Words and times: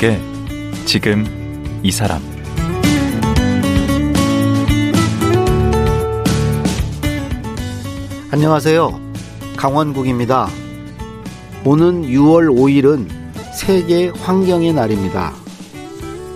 강원국의 0.00 0.18
지금 0.86 1.26
이 1.82 1.90
사람 1.90 2.22
안녕하세요. 8.30 8.98
강원국입니다. 9.56 10.48
오는 11.64 12.02
6월 12.02 12.48
5일은 12.50 13.08
세계 13.54 14.08
환경의 14.08 14.72
날입니다. 14.72 15.34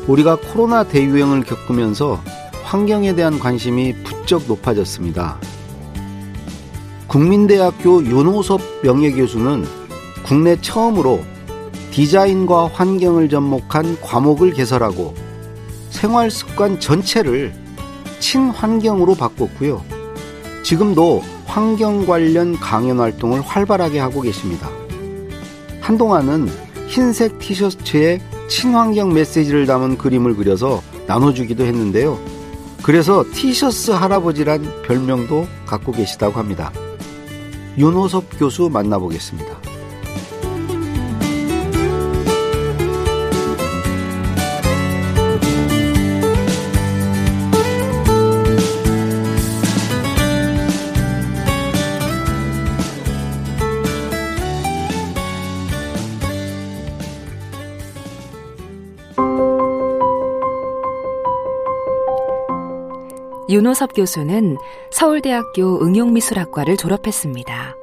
우리가 0.06 0.36
코로나 0.36 0.84
대유행을 0.84 1.44
겪으면서 1.44 2.22
환경에 2.64 3.14
대한 3.14 3.38
관심이 3.38 3.94
부쩍 4.04 4.42
높아졌습니다. 4.46 5.38
국민대학교 7.06 8.04
윤호섭 8.04 8.60
명예교수는 8.82 9.64
국내 10.22 10.60
처음으로 10.60 11.33
디자인과 11.94 12.70
환경을 12.72 13.28
접목한 13.28 14.00
과목을 14.00 14.52
개설하고 14.52 15.14
생활 15.90 16.28
습관 16.28 16.80
전체를 16.80 17.54
친환경으로 18.18 19.14
바꿨고요. 19.14 19.80
지금도 20.64 21.22
환경 21.46 22.04
관련 22.04 22.58
강연 22.58 22.98
활동을 22.98 23.42
활발하게 23.42 24.00
하고 24.00 24.22
계십니다. 24.22 24.68
한동안은 25.80 26.48
흰색 26.88 27.38
티셔츠에 27.38 28.20
친환경 28.48 29.12
메시지를 29.12 29.64
담은 29.66 29.96
그림을 29.96 30.34
그려서 30.34 30.82
나눠주기도 31.06 31.64
했는데요. 31.64 32.18
그래서 32.82 33.24
티셔츠 33.32 33.92
할아버지란 33.92 34.82
별명도 34.82 35.46
갖고 35.64 35.92
계시다고 35.92 36.40
합니다. 36.40 36.72
윤호섭 37.78 38.36
교수 38.36 38.68
만나보겠습니다. 38.68 39.73
윤호섭 63.48 63.92
교수는 63.94 64.56
서울대학교 64.90 65.84
응용미술학과를 65.84 66.78
졸업했습니다. 66.78 67.76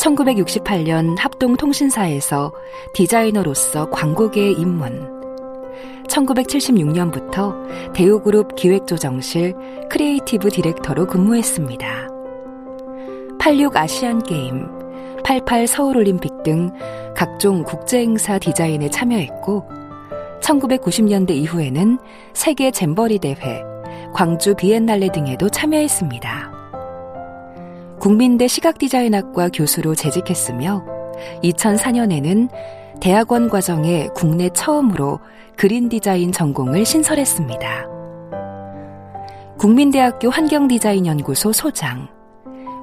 1968년 0.00 1.16
합동통신사에서 1.16 2.52
디자이너로서 2.92 3.88
광고계에 3.90 4.50
입문. 4.52 5.16
1976년부터 6.08 7.54
대우그룹 7.92 8.56
기획조정실 8.56 9.54
creative 9.90 10.48
director로 10.48 11.06
근무했습니다. 11.06 12.08
86 13.38 13.76
아시안게임, 13.76 14.66
88 15.22 15.68
서울올림픽 15.68 16.42
등 16.42 16.72
각종 17.14 17.62
국제행사 17.62 18.38
디자인에 18.38 18.90
참여했고, 18.90 19.68
1990년대 20.40 21.30
이후에는 21.30 21.98
세계 22.32 22.70
잼버리 22.70 23.18
대회, 23.18 23.62
광주 24.12 24.54
비엔날레 24.54 25.10
등에도 25.12 25.48
참여했습니다. 25.48 26.52
국민대 28.00 28.48
시각디자인학과 28.48 29.48
교수로 29.50 29.94
재직했으며 29.94 30.84
2004년에는 31.42 32.48
대학원 33.00 33.48
과정에 33.48 34.08
국내 34.14 34.48
처음으로 34.50 35.20
그린 35.56 35.88
디자인 35.88 36.32
전공을 36.32 36.84
신설했습니다. 36.84 37.86
국민대학교 39.58 40.30
환경디자인연구소 40.30 41.52
소장, 41.52 42.08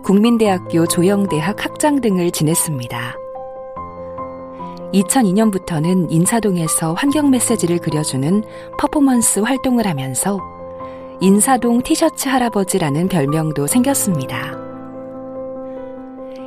국민대학교 0.03 0.85
조영대학 0.85 1.63
학장 1.63 2.01
등을 2.01 2.31
지냈습니다. 2.31 3.15
2002년부터는 4.93 6.07
인사동에서 6.09 6.93
환경 6.93 7.29
메시지를 7.29 7.79
그려주는 7.79 8.43
퍼포먼스 8.77 9.39
활동을 9.39 9.87
하면서 9.87 10.39
인사동 11.21 11.81
티셔츠 11.81 12.27
할아버지라는 12.29 13.07
별명도 13.07 13.67
생겼습니다. 13.67 14.57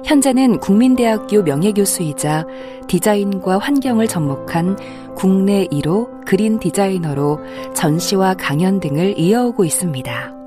현재는 0.04 0.60
국민대학교 0.60 1.42
명예교수이자 1.42 2.46
디자인과 2.86 3.58
환경을 3.58 4.06
접목한 4.06 4.78
국내 5.14 5.66
1호 5.66 6.24
그린 6.24 6.58
디자이너로 6.58 7.40
전시와 7.74 8.34
강연 8.34 8.80
등을 8.80 9.18
이어오고 9.18 9.64
있습니다. 9.64 10.37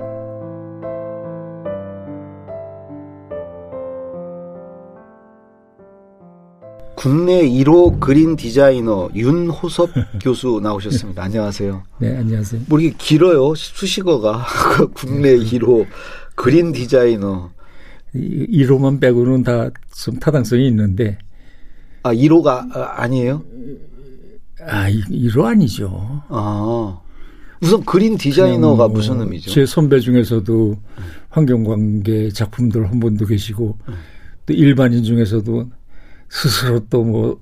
국내 7.02 7.42
1호 7.42 8.00
그린 8.00 8.36
디자이너 8.36 9.10
윤호섭 9.16 9.90
교수 10.22 10.60
나오셨습니다. 10.62 11.24
안녕하세요. 11.24 11.82
네, 12.00 12.16
안녕하세요. 12.18 12.62
뭐 12.68 12.80
이게 12.80 12.94
길어요. 12.98 13.56
수식어가. 13.56 14.46
국내 14.94 15.36
1호 15.36 15.88
그린 16.36 16.72
디자이너. 16.72 17.50
1호만 18.14 19.00
빼고는 19.02 19.44
다 19.44 19.72
좀 20.04 20.20
타당성이 20.20 20.68
있는데. 20.68 21.18
아, 22.04 22.14
1호가 22.14 22.76
아, 22.76 23.02
아니에요? 23.04 23.44
아, 24.68 24.90
1호 24.90 25.44
아니죠. 25.44 26.24
아. 26.30 27.00
우선 27.62 27.84
그린 27.86 28.18
디자이너가 28.18 28.88
뭐 28.88 28.98
무슨 28.98 29.22
의미죠? 29.22 29.52
제 29.52 29.66
선배 29.68 30.00
중에서도 30.00 30.76
환경관계 31.30 32.30
작품들 32.30 32.90
한 32.90 33.00
분도 33.00 33.28
계시고 33.28 33.78
또 34.48 34.54
일반인 34.54 35.04
중에서도 35.04 35.70
스스로 36.32 36.80
또 36.90 37.04
뭐 37.04 37.40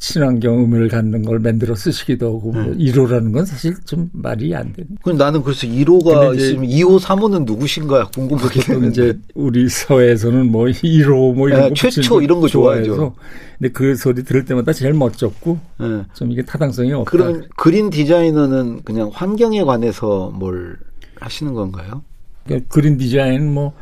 친환경 0.00 0.60
의미를 0.60 0.88
갖는 0.88 1.22
걸 1.26 1.38
만들어 1.40 1.74
쓰시기도 1.74 2.38
하고 2.38 2.52
뭐 2.52 2.62
1호라는 2.72 3.34
건 3.34 3.44
사실 3.44 3.74
좀 3.84 4.08
말이 4.14 4.54
안 4.54 4.72
되는. 4.72 4.96
그럼 5.02 5.18
나는 5.18 5.42
그래서 5.42 5.66
1호가 5.66 6.34
있으면 6.36 6.64
2호, 6.64 6.98
3호는 6.98 7.44
누구신가요? 7.44 8.08
궁금하게 8.14 8.60
보통 8.60 8.84
이제 8.86 9.18
우리 9.34 9.68
사회에서는 9.68 10.50
뭐 10.50 10.64
1호 10.64 11.34
뭐 11.34 11.48
이런 11.50 11.60
네, 11.64 11.68
거 11.68 11.74
최초 11.74 12.22
이런 12.22 12.40
거 12.40 12.48
좋아해서. 12.48 13.14
근데 13.58 13.70
그 13.72 13.94
소리 13.94 14.24
들을 14.24 14.46
때마다 14.46 14.72
제일 14.72 14.94
멋졌고 14.94 15.58
네. 15.80 16.02
좀 16.14 16.32
이게 16.32 16.42
타당성이 16.46 16.94
없다. 16.94 17.10
그러면 17.10 17.46
그린 17.58 17.90
디자이너는 17.90 18.80
그냥 18.84 19.10
환경에 19.12 19.62
관해서 19.64 20.30
뭘 20.34 20.78
하시는 21.20 21.52
건가요? 21.52 22.02
그러니까 22.46 22.66
그린 22.70 22.96
디자인 22.96 23.52
뭐 23.52 23.74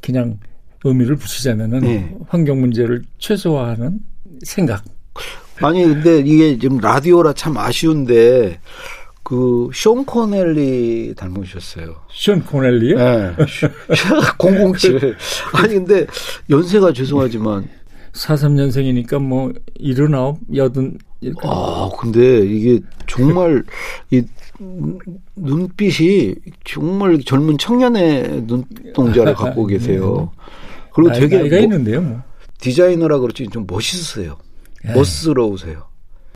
그냥 0.00 0.40
의미를 0.84 1.16
붙이자면은 1.16 1.80
네. 1.80 2.16
환경 2.28 2.60
문제를 2.60 3.02
최소화하는 3.18 4.00
생각. 4.44 4.82
아니 5.62 5.84
근데 5.84 6.18
이게 6.20 6.58
지금 6.58 6.78
라디오라 6.78 7.34
참 7.34 7.58
아쉬운데 7.58 8.60
그숀 9.22 10.04
코넬리 10.06 11.14
닮으셨어요. 11.16 11.96
숀 12.10 12.40
코넬리요? 12.46 12.96
네. 12.96 13.32
007. 14.38 15.16
아니 15.52 15.74
근데 15.74 16.06
연세가 16.48 16.92
죄송하지만 16.94 17.68
43년생이니까 18.12 19.18
뭐 19.22 19.52
일흔아홉 19.78 20.38
여든 20.54 20.98
아 21.42 21.90
근데 21.98 22.40
이게 22.46 22.80
정말 23.06 23.62
이 24.10 24.22
눈빛이 25.36 26.34
정말 26.64 27.18
젊은 27.24 27.58
청년의 27.58 28.44
눈동자를 28.46 29.34
갖고 29.34 29.66
계세요. 29.68 30.32
그리고 30.94 31.10
나이, 31.10 31.20
되게 31.20 31.38
나이가 31.38 31.56
뭐, 31.56 31.62
있는데요. 31.64 32.02
뭐. 32.02 32.22
디자이너라 32.58 33.18
그렇지 33.18 33.48
좀 33.48 33.66
멋있으세요. 33.66 34.36
에이. 34.86 34.92
멋스러우세요. 34.94 35.84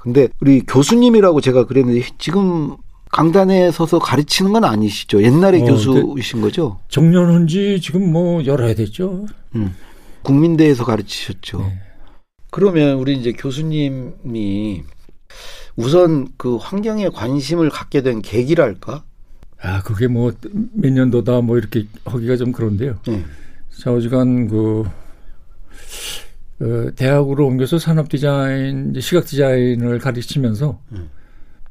근데 0.00 0.28
우리 0.40 0.60
교수님이라고 0.60 1.40
제가 1.40 1.64
그랬는데 1.66 2.06
지금 2.18 2.76
강단에 3.10 3.70
서서 3.70 3.98
가르치는 3.98 4.52
건 4.52 4.64
아니시죠? 4.64 5.22
옛날에 5.22 5.62
어, 5.62 5.64
교수이신 5.64 6.40
거죠? 6.40 6.80
정년한 6.88 7.46
지 7.46 7.80
지금 7.80 8.12
뭐 8.12 8.44
열어 8.44 8.68
야 8.68 8.74
됐죠. 8.74 9.26
음. 9.54 9.74
국민대에서 10.22 10.84
가르치셨죠. 10.84 11.58
네. 11.58 11.78
그러면 12.50 12.96
우리 12.98 13.14
이제 13.16 13.32
교수님이 13.32 14.82
우선 15.76 16.28
그 16.36 16.56
환경에 16.56 17.08
관심을 17.08 17.68
갖게 17.70 18.02
된 18.02 18.20
계기랄까? 18.22 19.02
아, 19.60 19.82
그게 19.82 20.06
뭐 20.08 20.32
몇 20.72 20.92
년도다 20.92 21.40
뭐 21.40 21.56
이렇게 21.58 21.86
하기가 22.04 22.36
좀 22.36 22.52
그런데요. 22.52 22.96
네. 23.06 23.24
좌우지간 23.78 24.48
그 24.48 24.84
어, 26.60 26.90
대학으로 26.94 27.46
옮겨서 27.46 27.78
산업 27.78 28.08
디자인, 28.08 28.94
시각 29.00 29.26
디자인을 29.26 29.98
가르치면서 29.98 30.80
음. 30.92 31.08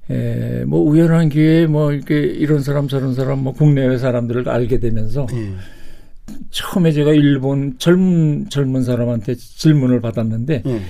에, 0.10 0.66
뭐 0.66 0.82
우연한 0.82 1.30
기회에 1.30 1.68
뭐 1.68 1.94
이렇게 1.94 2.20
이런 2.20 2.62
사람 2.62 2.88
저런 2.88 3.16
사람 3.16 3.40
뭐 3.40 3.54
국내외 3.54 3.98
사람들을 3.98 4.50
알게 4.50 4.80
되면서 4.80 5.26
음. 5.32 5.58
처음에 6.52 6.92
제가 6.92 7.12
일본 7.12 7.78
젊은 7.78 8.50
젊은 8.50 8.84
사람한테 8.84 9.36
질문을 9.36 10.02
받았는데 10.02 10.64
음. 10.66 10.82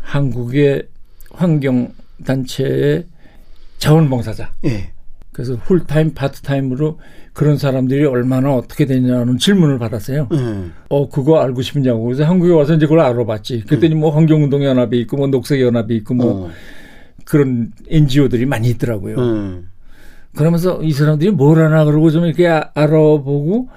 한국의 0.00 0.86
환경 1.30 1.92
단체의 2.24 3.06
자원봉사자. 3.78 4.52
예. 4.64 4.90
그래서 5.32 5.56
풀타임, 5.64 6.14
파트타임으로 6.14 6.98
그런 7.36 7.58
사람들이 7.58 8.06
얼마나 8.06 8.54
어떻게 8.54 8.86
되냐는 8.86 9.36
질문을 9.36 9.78
받았어요. 9.78 10.28
예. 10.32 10.64
어, 10.88 11.08
그거 11.10 11.38
알고 11.38 11.60
싶냐고. 11.60 12.04
그래서 12.04 12.24
한국에 12.24 12.50
와서 12.50 12.72
이제 12.74 12.86
그걸 12.86 13.00
알아봤지. 13.00 13.64
그랬더니 13.66 13.94
뭐 13.94 14.08
환경운동 14.08 14.64
연합이 14.64 14.98
있고 15.00 15.18
뭐 15.18 15.26
녹색 15.26 15.60
연합이 15.60 15.94
있고 15.96 16.14
뭐 16.14 16.46
어. 16.46 16.50
그런 17.26 17.72
NGO들이 17.90 18.46
많이 18.46 18.70
있더라고요. 18.70 19.16
예. 19.18 19.62
그러면서 20.34 20.82
이 20.82 20.92
사람들이 20.92 21.30
뭘 21.32 21.58
하나 21.58 21.84
그러고 21.84 22.10
좀 22.10 22.24
이렇게 22.24 22.48
아- 22.48 22.70
알아보고 22.74 23.68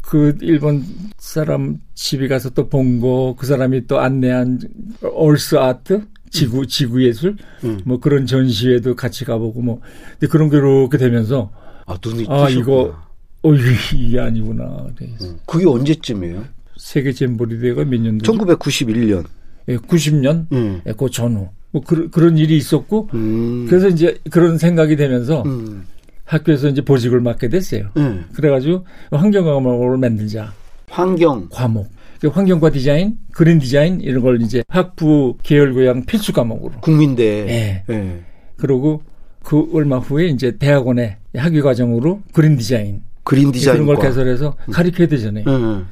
그 0.00 0.38
일본 0.40 0.82
사람 1.18 1.76
집에 1.94 2.28
가서 2.28 2.48
또 2.50 2.68
본 2.70 2.98
거 3.00 3.34
그 3.38 3.44
사람이 3.46 3.86
또 3.88 3.98
안내한 4.00 4.58
얼스 5.02 5.56
아트 5.56 6.02
지구 6.30 6.66
지구 6.66 7.04
예술 7.04 7.36
음. 7.64 7.80
뭐 7.84 8.00
그런 8.00 8.24
전시회도 8.24 8.96
같이 8.96 9.24
가보고 9.26 9.60
뭐 9.60 9.80
근데 10.12 10.26
그런 10.28 10.48
게 10.48 10.56
이렇게 10.56 10.96
되면서 10.96 11.50
아 11.90 11.98
눈이 12.04 12.26
아, 12.28 12.46
뜨셨구나. 12.46 12.50
이거 12.50 12.94
어 13.42 13.54
이게- 13.54 13.96
이게 13.96 14.20
아니구나. 14.20 14.86
그래서 14.96 15.24
음. 15.24 15.38
그게 15.46 15.66
언제쯤이에요? 15.66 16.44
세계 16.76 17.12
잼버리 17.12 17.58
대회가 17.60 17.84
몇 17.84 18.00
년도? 18.00 18.24
1991년. 18.32 19.24
예, 19.68 19.76
90년 19.76 20.46
음. 20.52 20.80
예, 20.86 20.92
그 20.92 21.10
전후 21.10 21.48
뭐 21.72 21.82
그런 21.82 22.10
그런 22.10 22.38
일이 22.38 22.56
있었고 22.56 23.08
음. 23.14 23.66
그래서 23.68 23.88
이제 23.88 24.18
그런 24.30 24.58
생각이 24.58 24.96
되면서 24.96 25.42
음. 25.46 25.84
학교에서 26.24 26.68
이제 26.68 26.80
보직을 26.82 27.20
맡게 27.20 27.48
됐어요. 27.48 27.90
예. 27.96 28.20
그래가지고 28.34 28.86
환경 29.10 29.44
과목을 29.44 29.98
만들자 29.98 30.52
환경. 30.88 31.48
과목. 31.50 31.88
그 32.20 32.28
환경과 32.28 32.70
디자인, 32.70 33.16
그린 33.32 33.58
디자인 33.58 34.00
이런 34.00 34.22
걸 34.22 34.42
이제 34.42 34.62
학부 34.68 35.36
계열 35.42 35.72
교양 35.72 36.04
필수 36.04 36.32
과목으로. 36.32 36.80
국민대. 36.80 37.24
예. 37.48 37.84
예. 37.92 38.20
그러고 38.56 39.02
그 39.50 39.68
얼마 39.74 39.98
후에 39.98 40.26
이제 40.28 40.56
대학원의 40.56 41.16
학위 41.34 41.60
과정으로 41.60 42.22
그린 42.32 42.56
디자인, 42.56 43.02
그린 43.24 43.50
디자인과. 43.50 43.84
그런 43.84 43.96
걸 43.98 44.06
개설해서 44.08 44.56
가르쳐야 44.70 45.08
되잖아요. 45.08 45.44
예. 45.48 45.84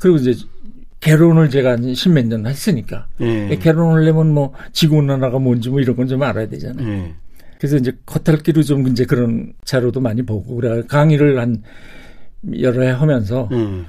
그리고 0.00 0.16
이제 0.16 0.34
개론을 0.98 1.50
제가 1.50 1.76
십몇 1.94 2.26
년 2.26 2.44
했으니까 2.48 3.06
예. 3.20 3.56
개론을 3.62 4.04
내면 4.06 4.34
뭐 4.34 4.52
지구 4.72 4.96
온난화가 4.96 5.38
뭔지 5.38 5.70
뭐 5.70 5.78
이런 5.78 5.94
건 5.94 6.08
좀 6.08 6.20
알아야 6.20 6.48
되잖아요. 6.48 6.88
예. 6.88 7.14
그래서 7.60 7.76
이제 7.76 7.92
겉핥기로 8.06 8.64
좀 8.64 8.88
이제 8.88 9.04
그런 9.04 9.52
자료도 9.64 10.00
많이 10.00 10.22
보고 10.22 10.56
그래 10.56 10.82
강의를 10.88 11.38
한 11.38 11.62
여러 12.60 12.82
해 12.82 12.90
하면서 12.90 13.48
예. 13.52 13.82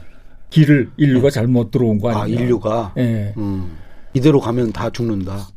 길을 0.51 0.91
인류가 0.97 1.31
잘못 1.31 1.71
들어온 1.71 1.97
거 1.97 2.11
아, 2.11 2.21
아니냐. 2.21 2.41
인류가. 2.41 2.93
예. 2.99 3.33
음. 3.35 3.71
이대로 4.13 4.39
가면 4.39 4.73
다 4.73 4.91
죽는다. 4.91 5.47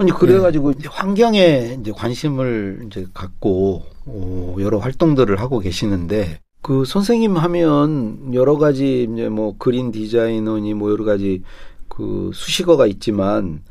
아니 0.00 0.10
그래가지고 0.12 0.72
이제 0.72 0.88
환경에 0.90 1.76
이제 1.80 1.92
관심을 1.92 2.84
이제 2.86 3.06
갖고 3.12 3.84
어, 4.06 4.56
여러 4.60 4.78
활동들을 4.78 5.38
하고 5.40 5.58
계시는데 5.58 6.38
그 6.62 6.84
선생님 6.84 7.36
하면 7.36 8.32
여러 8.34 8.56
가지 8.56 9.08
이제 9.12 9.28
뭐 9.28 9.54
그린 9.58 9.92
디자이너니 9.92 10.74
뭐 10.74 10.90
여러 10.90 11.04
가지 11.04 11.42
그 11.88 12.30
수식어가 12.34 12.86
있지만 12.86 13.62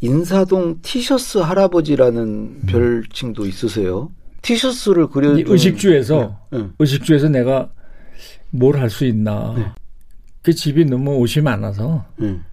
인사동 0.00 0.80
티셔츠 0.82 1.38
할아버지라는 1.38 2.62
별칭도 2.66 3.46
있으세요. 3.46 4.10
티셔츠를 4.42 5.04
이 5.04 5.06
그려주는 5.12 5.50
의식주에서 5.52 6.36
응, 6.52 6.72
의식주에서 6.78 7.28
내가 7.28 7.68
뭘 8.50 8.76
할 8.76 8.88
수 8.90 9.04
있나. 9.04 9.54
네. 9.56 9.64
그 10.42 10.54
집이 10.54 10.84
너무 10.84 11.16
옷이 11.16 11.42
많아서 11.42 12.04
응. 12.20 12.44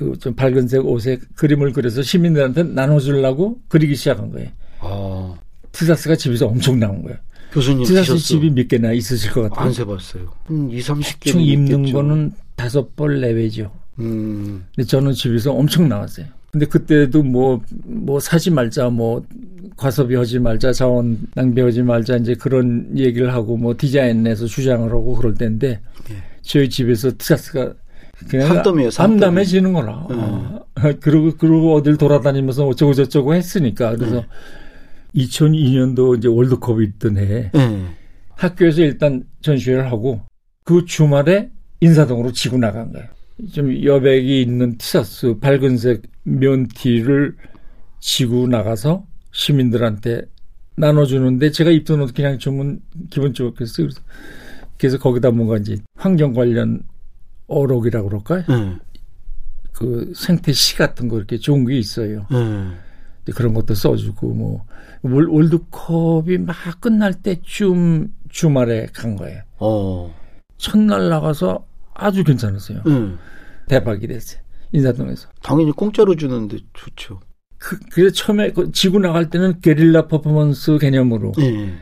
그 0.00 0.16
좀 0.18 0.34
밝은색 0.34 0.86
옷에 0.86 1.18
그림을 1.34 1.72
그려서 1.72 2.02
시민들한테 2.02 2.62
나눠주려고 2.62 3.60
그리기 3.68 3.94
시작한 3.94 4.30
거예요. 4.30 4.48
아 4.80 5.34
티사스가 5.72 6.16
집에서 6.16 6.46
엄청 6.46 6.78
나온 6.80 7.02
거예요. 7.02 7.18
교수님 7.52 7.84
티사스 7.84 8.16
집이 8.16 8.50
몇 8.50 8.66
개나 8.68 8.92
있으실 8.92 9.30
것 9.32 9.42
같아요. 9.42 9.66
안 9.66 9.72
세봤어요. 9.72 10.32
한 10.44 10.70
2, 10.70 10.78
30개 10.80 11.32
총 11.32 11.42
입는 11.42 11.92
거는 11.92 12.32
다섯 12.56 12.96
벌 12.96 13.20
내외죠. 13.20 13.70
음, 13.98 14.64
근데 14.74 14.86
저는 14.86 15.12
집에서 15.12 15.52
엄청 15.52 15.88
나왔어요. 15.88 16.26
근데 16.50 16.64
그때도 16.66 17.22
뭐, 17.22 17.60
뭐 17.84 18.18
사지 18.18 18.50
말자, 18.50 18.88
뭐 18.88 19.22
과소비 19.76 20.14
하지 20.16 20.38
말자, 20.38 20.72
자원 20.72 21.18
낭비하지 21.34 21.82
말자, 21.82 22.16
이제 22.16 22.34
그런 22.34 22.90
얘기를 22.96 23.32
하고 23.34 23.56
뭐 23.56 23.74
디자인 23.76 24.22
내서 24.22 24.46
주장을 24.46 24.88
하고 24.88 25.14
그럴 25.14 25.34
때인데 25.34 25.80
예. 26.10 26.14
저희 26.42 26.68
집에서 26.68 27.10
티셔츠가 27.16 27.74
그냥 28.28 28.48
산더미예요, 28.48 28.90
산더미. 28.90 29.14
암담해 29.14 29.44
지는 29.44 29.72
거라. 29.72 30.06
아, 30.10 30.92
그러고, 31.00 31.36
그러고 31.36 31.74
어딜 31.74 31.96
돌아다니면서 31.96 32.66
어쩌고 32.66 32.94
저쩌고 32.94 33.34
했으니까. 33.34 33.96
그래서 33.96 34.24
2002년도 35.14 36.18
이제 36.18 36.28
월드컵이 36.28 36.84
있던 36.86 37.18
해에 37.18 37.50
예. 37.54 37.82
학교에서 38.36 38.82
일단 38.82 39.24
전시회를 39.42 39.90
하고 39.90 40.20
그 40.64 40.84
주말에 40.84 41.50
인사동으로 41.80 42.32
지고 42.32 42.58
나간 42.58 42.92
거예요. 42.92 43.08
좀 43.52 43.82
여백이 43.82 44.42
있는 44.42 44.76
티셔츠, 44.76 45.38
밝은색 45.38 46.02
면티를 46.24 47.34
지고 47.98 48.46
나가서 48.46 49.06
시민들한테 49.32 50.22
나눠주는데 50.76 51.50
제가 51.50 51.70
입던 51.70 52.00
옷 52.00 52.14
그냥 52.14 52.38
주면 52.38 52.80
기분 53.10 53.34
좋겠어요. 53.34 53.88
그래서 54.78 54.98
거기다 54.98 55.30
뭔가 55.30 55.56
이제 55.56 55.76
환경 55.96 56.32
관련 56.32 56.82
어록이라고 57.50 58.08
그럴까요? 58.08 58.44
예. 58.48 58.76
그 59.72 60.12
생태 60.14 60.52
시 60.52 60.76
같은 60.76 61.08
거 61.08 61.16
이렇게 61.18 61.38
좋은 61.38 61.64
게 61.66 61.78
있어요. 61.78 62.26
예. 62.32 62.34
근데 62.36 63.32
그런 63.34 63.52
것도 63.54 63.74
써주고 63.74 64.34
뭐 64.34 64.64
월- 65.02 65.28
월드컵이 65.28 66.38
막 66.38 66.56
끝날 66.80 67.14
때쯤 67.14 68.12
주말에 68.28 68.86
간 68.94 69.16
거예요. 69.16 69.42
어. 69.58 70.14
첫날 70.58 71.08
나가서 71.08 71.66
아주 71.94 72.24
괜찮았어요. 72.24 72.82
예. 72.86 73.12
대박이 73.68 74.06
됐어요. 74.06 74.40
인사동에서. 74.72 75.28
당연히 75.42 75.72
공짜로 75.72 76.14
주는데 76.14 76.58
좋죠. 76.74 77.20
그, 77.58 77.78
그래서 77.92 78.14
처음에 78.14 78.52
그 78.52 78.70
지구 78.72 78.98
나갈 79.00 79.28
때는 79.30 79.60
게릴라 79.60 80.06
퍼포먼스 80.06 80.78
개념으로 80.78 81.32
예. 81.40 81.74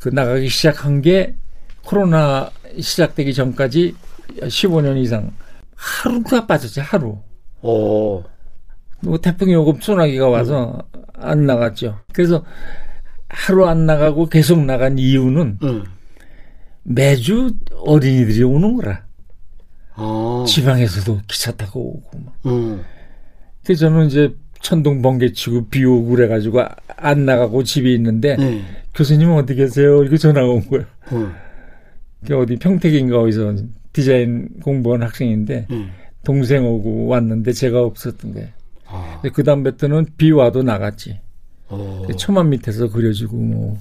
그 0.00 0.08
나가기 0.08 0.48
시작한 0.48 1.02
게 1.02 1.34
코로나 1.82 2.50
시작되기 2.78 3.34
전까지 3.34 3.94
15년 4.38 4.96
이상 5.02 5.32
하루가 5.74 6.46
빠졌지 6.46 6.80
하루. 6.80 7.18
어. 7.62 8.22
뭐 9.02 9.18
태풍이 9.18 9.54
오고 9.54 9.78
소나기가 9.80 10.28
와서 10.28 10.82
안 11.14 11.46
나갔죠. 11.46 11.98
그래서 12.12 12.44
하루 13.28 13.66
안 13.66 13.86
나가고 13.86 14.26
계속 14.26 14.62
나간 14.64 14.98
이유는 14.98 15.58
예. 15.62 15.82
매주 16.82 17.54
어린이들이 17.84 18.42
오는 18.42 18.76
거라. 18.76 19.04
어. 19.96 20.44
지방에서도 20.46 21.20
기차 21.28 21.52
타고 21.52 21.96
오고 21.96 22.18
막. 22.24 22.34
음. 22.46 22.82
그래서 23.64 23.80
저는 23.88 24.06
이제 24.06 24.34
천둥 24.60 25.00
번개 25.02 25.32
치고 25.32 25.68
비 25.68 25.84
오고 25.84 26.08
그래가지고 26.10 26.60
아- 26.62 26.76
안 26.96 27.24
나가고 27.24 27.62
집에 27.64 27.92
있는데 27.94 28.36
네. 28.36 28.62
교수님은 28.94 29.34
어디 29.36 29.54
계세요? 29.54 30.02
이렇게 30.02 30.16
전화가 30.18 30.46
온 30.46 30.66
거예요. 30.68 30.84
어. 31.12 31.32
그 32.26 32.38
어디 32.38 32.56
평택인가 32.56 33.18
어디서 33.20 33.54
디자인 33.92 34.48
공부한 34.62 35.02
학생인데 35.02 35.66
예. 35.70 35.86
동생 36.24 36.66
오고 36.66 37.06
왔는데 37.06 37.52
제가 37.52 37.82
없었던 37.82 38.34
거예요. 38.34 38.48
아. 38.86 39.22
그 39.32 39.42
다음부터는 39.42 40.06
비 40.16 40.30
와도 40.32 40.62
나갔지. 40.62 41.20
어. 41.68 42.06
초만 42.16 42.50
밑에서 42.50 42.88
그려지고 42.88 43.36
뭐 43.36 43.78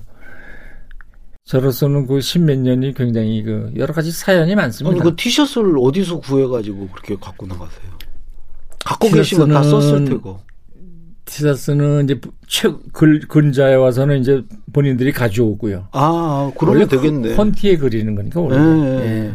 저로서는 1.46 2.06
그 2.06 2.22
십몇 2.22 2.60
년이 2.60 2.94
굉장히 2.94 3.42
그 3.42 3.72
여러 3.75 3.92
가지 3.94 4.12
사연이 4.12 4.54
많습니다. 4.54 5.01
아니 5.01 5.10
그 5.10 5.16
티셔츠를 5.16 5.75
어디서 5.80 6.20
구해가지고 6.20 6.88
그렇게 6.89 7.16
갖고 7.16 7.48
나가세요? 7.48 7.89
갖고 8.86 9.10
계시면 9.10 9.50
다 9.50 9.63
썼을 9.63 10.06
테고. 10.06 10.39
티셔츠는 11.25 12.04
이제 12.06 12.20
최 12.48 12.70
글, 12.92 13.20
근자에 13.28 13.75
와서는 13.75 14.20
이제 14.20 14.44
본인들이 14.74 15.12
가져오고요. 15.12 15.88
아, 15.92 16.00
아, 16.01 16.51
그러면 16.58 16.88
되겠네. 16.88 17.36
펀티에 17.36 17.78
그리는 17.78 18.16
거니까 18.16 18.42
원래. 18.42 18.58
예, 18.58 19.06
예. 19.06 19.34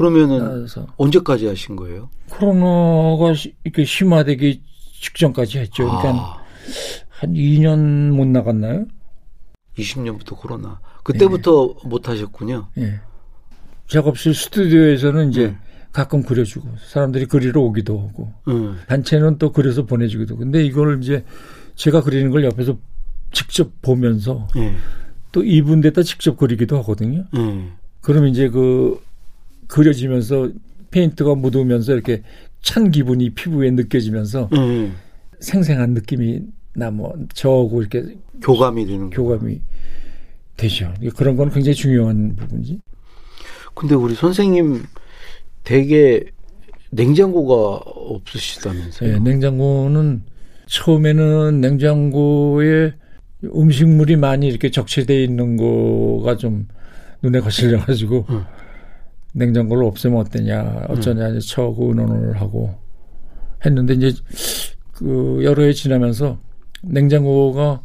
예. 0.00 0.02
그러면은 0.02 0.38
그래서 0.56 0.86
언제까지 0.96 1.46
하신 1.46 1.76
거예요? 1.76 2.08
코로나가 2.30 3.34
시- 3.34 3.54
이렇게 3.64 3.84
심화되기 3.84 4.62
직전까지 5.00 5.58
했죠. 5.58 5.84
그러니까 5.84 6.08
아, 6.10 6.36
한 7.10 7.32
2년 7.34 8.10
못 8.10 8.26
나갔나요? 8.26 8.86
20년부터 9.78 10.36
코로나. 10.38 10.80
그때부터 11.04 11.74
네. 11.82 11.88
못 11.88 12.08
하셨군요. 12.08 12.68
예. 12.78 13.00
작업실 13.88 14.34
스튜디오에서는 14.34 15.30
이제 15.30 15.46
음. 15.46 15.58
가끔 15.92 16.22
그려주고 16.22 16.68
사람들이 16.86 17.26
그리러 17.26 17.60
오기도 17.62 17.98
하고 17.98 18.32
응. 18.48 18.76
단체는 18.86 19.38
또 19.38 19.52
그려서 19.52 19.84
보내주기도. 19.84 20.34
하고. 20.34 20.44
근데 20.44 20.64
이걸 20.64 21.02
이제 21.02 21.24
제가 21.74 22.02
그리는 22.02 22.30
걸 22.30 22.44
옆에서 22.44 22.78
직접 23.32 23.70
보면서 23.82 24.46
예. 24.56 24.74
또 25.32 25.42
이분 25.44 25.80
데다 25.80 26.02
직접 26.02 26.36
그리기도 26.36 26.78
하거든요. 26.78 27.24
예. 27.36 27.68
그럼 28.00 28.26
이제 28.26 28.48
그 28.48 29.00
그려지면서 29.70 30.50
페인트가 30.90 31.34
묻으면서 31.34 31.92
이렇게 31.94 32.22
찬 32.60 32.90
기분이 32.90 33.30
피부에 33.30 33.70
느껴지면서 33.70 34.50
예. 34.54 34.92
생생한 35.38 35.94
느낌이 35.94 36.42
뭐 36.92 37.14
저하고 37.32 37.80
이렇게 37.80 38.16
교감이 38.42 38.86
되는 38.86 39.10
교감이 39.10 39.60
되죠. 40.56 40.92
그런 41.16 41.36
건 41.36 41.50
굉장히 41.50 41.74
중요한 41.74 42.36
부분이지. 42.36 42.80
근데 43.74 43.94
우리 43.94 44.14
선생님 44.14 44.82
되게 45.64 46.24
냉장고가 46.90 47.80
없으시다면서요? 47.84 49.12
네, 49.12 49.18
냉장고는 49.20 50.22
처음에는 50.66 51.60
냉장고에 51.60 52.92
음식물이 53.44 54.16
많이 54.16 54.48
이렇게 54.48 54.70
적체되어 54.70 55.20
있는 55.20 55.56
거가 55.56 56.36
좀 56.36 56.66
눈에 57.22 57.40
거슬려 57.40 57.78
가지고 57.78 58.26
응. 58.30 58.44
냉장고를 59.32 59.84
없애면 59.84 60.20
어떠냐 60.20 60.86
어쩌냐 60.88 61.28
응. 61.28 61.36
이제 61.36 61.46
처고 61.46 61.88
의논을 61.88 62.40
하고 62.40 62.74
했는데 63.64 63.94
이제 63.94 64.12
그 64.92 65.40
여러 65.42 65.62
해 65.62 65.72
지나면서 65.72 66.38
냉장고가 66.82 67.82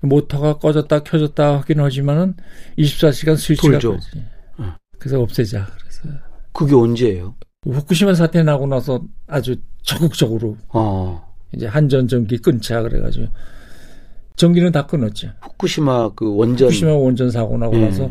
모터가 0.00 0.58
꺼졌다 0.58 1.00
켜졌다 1.00 1.58
하긴 1.58 1.80
하지만은 1.80 2.34
24시간 2.78 3.36
스위치가 3.36 3.78
돌지. 3.78 4.24
응. 4.60 4.72
그래서 4.98 5.20
없애자. 5.20 5.66
그래서 5.78 6.18
그게 6.52 6.74
언제예요? 6.74 7.34
후쿠시마 7.64 8.14
사태 8.14 8.42
나고 8.42 8.66
나서 8.66 9.02
아주 9.26 9.56
적극적으로 9.82 10.56
어. 10.68 11.34
이제 11.54 11.66
한전 11.66 12.08
전기 12.08 12.38
끊자 12.38 12.82
그래가지고 12.82 13.26
전기는 14.36 14.70
다 14.70 14.86
끊었죠. 14.86 15.30
후쿠시마 15.40 16.10
그 16.14 16.34
원전 16.36 16.68
후쿠시마 16.68 16.92
원전 16.92 17.30
사고 17.30 17.56
나고 17.58 17.76
예. 17.76 17.86
나서 17.86 18.10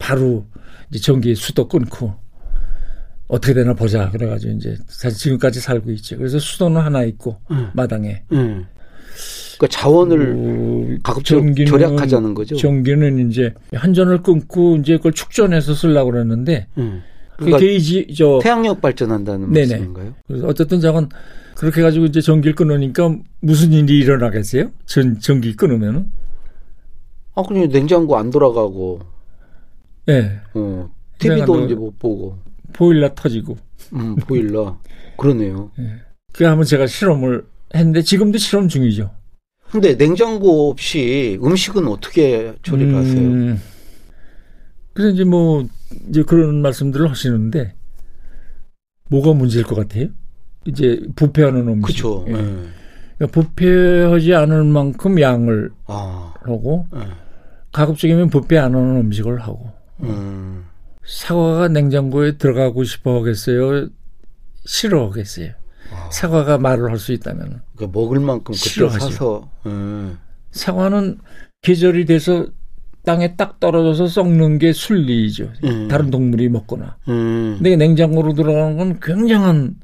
바로 0.00 0.44
이제 0.90 0.98
전기 0.98 1.36
수도 1.36 1.68
끊고 1.68 2.12
어떻게 3.28 3.54
되나 3.54 3.74
보자 3.74 4.10
그래가지고 4.10 4.54
이제 4.54 4.76
사실 4.88 5.16
지금까지 5.16 5.60
살고 5.60 5.92
있죠. 5.92 6.16
그래서 6.16 6.40
수도는 6.40 6.80
하나 6.80 7.04
있고 7.04 7.38
예. 7.52 7.68
마당에. 7.74 8.24
예. 8.32 8.36
그러니까 9.56 9.66
자원을 9.68 10.34
어, 10.36 10.98
가급적 11.04 11.40
절약하자는 11.54 12.34
거죠. 12.34 12.56
전기는 12.56 13.30
이제 13.30 13.54
한전을 13.72 14.22
끊고 14.22 14.76
이제 14.76 14.96
그걸 14.96 15.12
축전해서 15.12 15.74
쓰려고 15.74 16.10
그랬는데 16.10 16.66
음. 16.78 17.02
그러니까 17.36 17.58
게이지 17.58 18.14
저 18.16 18.40
태양력 18.42 18.80
발전한다는 18.80 19.52
네네. 19.52 19.66
말씀인가요? 19.68 20.14
그래서 20.26 20.46
어쨌든 20.46 20.80
저건 20.80 21.08
그렇게 21.56 21.82
가지고 21.82 22.06
이제 22.06 22.20
전기를 22.20 22.54
끊으니까 22.54 23.14
무슨 23.40 23.72
일이 23.72 23.98
일어나겠어요? 23.98 24.70
전 24.86 25.20
전기 25.20 25.54
끊으면은 25.54 26.10
아 27.34 27.42
그냥 27.42 27.68
냉장고 27.68 28.16
안 28.16 28.30
돌아가고 28.30 29.00
예. 30.10 30.22
네. 30.22 30.40
어. 30.54 30.90
TV도 31.18 31.64
이제 31.66 31.74
못 31.74 31.98
보고 31.98 32.38
보일러 32.72 33.14
터지고 33.14 33.56
음 33.92 34.16
보일러 34.16 34.78
그러네요. 35.16 35.70
예. 35.78 35.82
네. 35.82 35.90
그 36.32 36.44
한번 36.44 36.64
제가 36.64 36.86
실험을 36.86 37.44
했는데 37.74 38.02
지금도 38.02 38.38
실험 38.38 38.68
중이죠. 38.68 39.10
근데 39.70 39.96
냉장고 39.96 40.70
없이 40.70 41.38
음식은 41.42 41.86
어떻게 41.86 42.54
조리를 42.62 42.92
음, 42.92 42.98
하세요? 42.98 43.58
그래서 44.92 45.14
이제 45.14 45.24
뭐 45.24 45.64
이제 46.08 46.22
그런 46.22 46.60
말씀들을 46.62 47.08
하시는데 47.08 47.74
뭐가 49.08 49.32
문제일 49.32 49.64
것 49.64 49.76
같아요? 49.76 50.08
이제 50.66 51.00
부패하는 51.14 51.68
음식. 51.68 52.02
그렇죠. 52.02 52.24
예. 52.28 52.32
네. 52.32 52.42
그러니까 53.18 53.40
부패하지 53.40 54.34
않을 54.34 54.64
만큼 54.64 55.20
양을 55.20 55.70
아. 55.86 56.34
하고 56.40 56.86
네. 56.92 57.00
가급적이면 57.72 58.30
부패 58.30 58.58
안 58.58 58.74
하는 58.74 58.96
음식을 58.96 59.40
하고 59.40 59.70
음. 60.08 60.64
사과가 61.04 61.68
냉장고에 61.68 62.36
들어가고 62.36 62.84
싶어 62.84 63.18
하겠어요? 63.18 63.88
싫어 64.64 65.06
하겠어요? 65.08 65.52
아. 65.92 66.08
사과가 66.12 66.58
말을 66.58 66.90
할 66.90 66.98
수 66.98 67.12
있다면. 67.12 67.62
그러니까 67.74 67.98
먹을 67.98 68.20
만큼 68.20 68.54
그때 68.54 68.88
사서. 68.88 69.50
음. 69.66 70.18
사과는 70.52 71.18
계절이 71.62 72.04
돼서 72.04 72.46
땅에 73.04 73.34
딱 73.36 73.58
떨어져서 73.60 74.06
썩는 74.08 74.58
게 74.58 74.72
순리죠. 74.72 75.52
음. 75.64 75.88
다른 75.88 76.10
동물이 76.10 76.48
먹거나. 76.50 76.96
음. 77.08 77.54
근데 77.56 77.76
냉장고로 77.76 78.34
들어가는 78.34 78.76
건 78.76 79.00
굉장한 79.00 79.76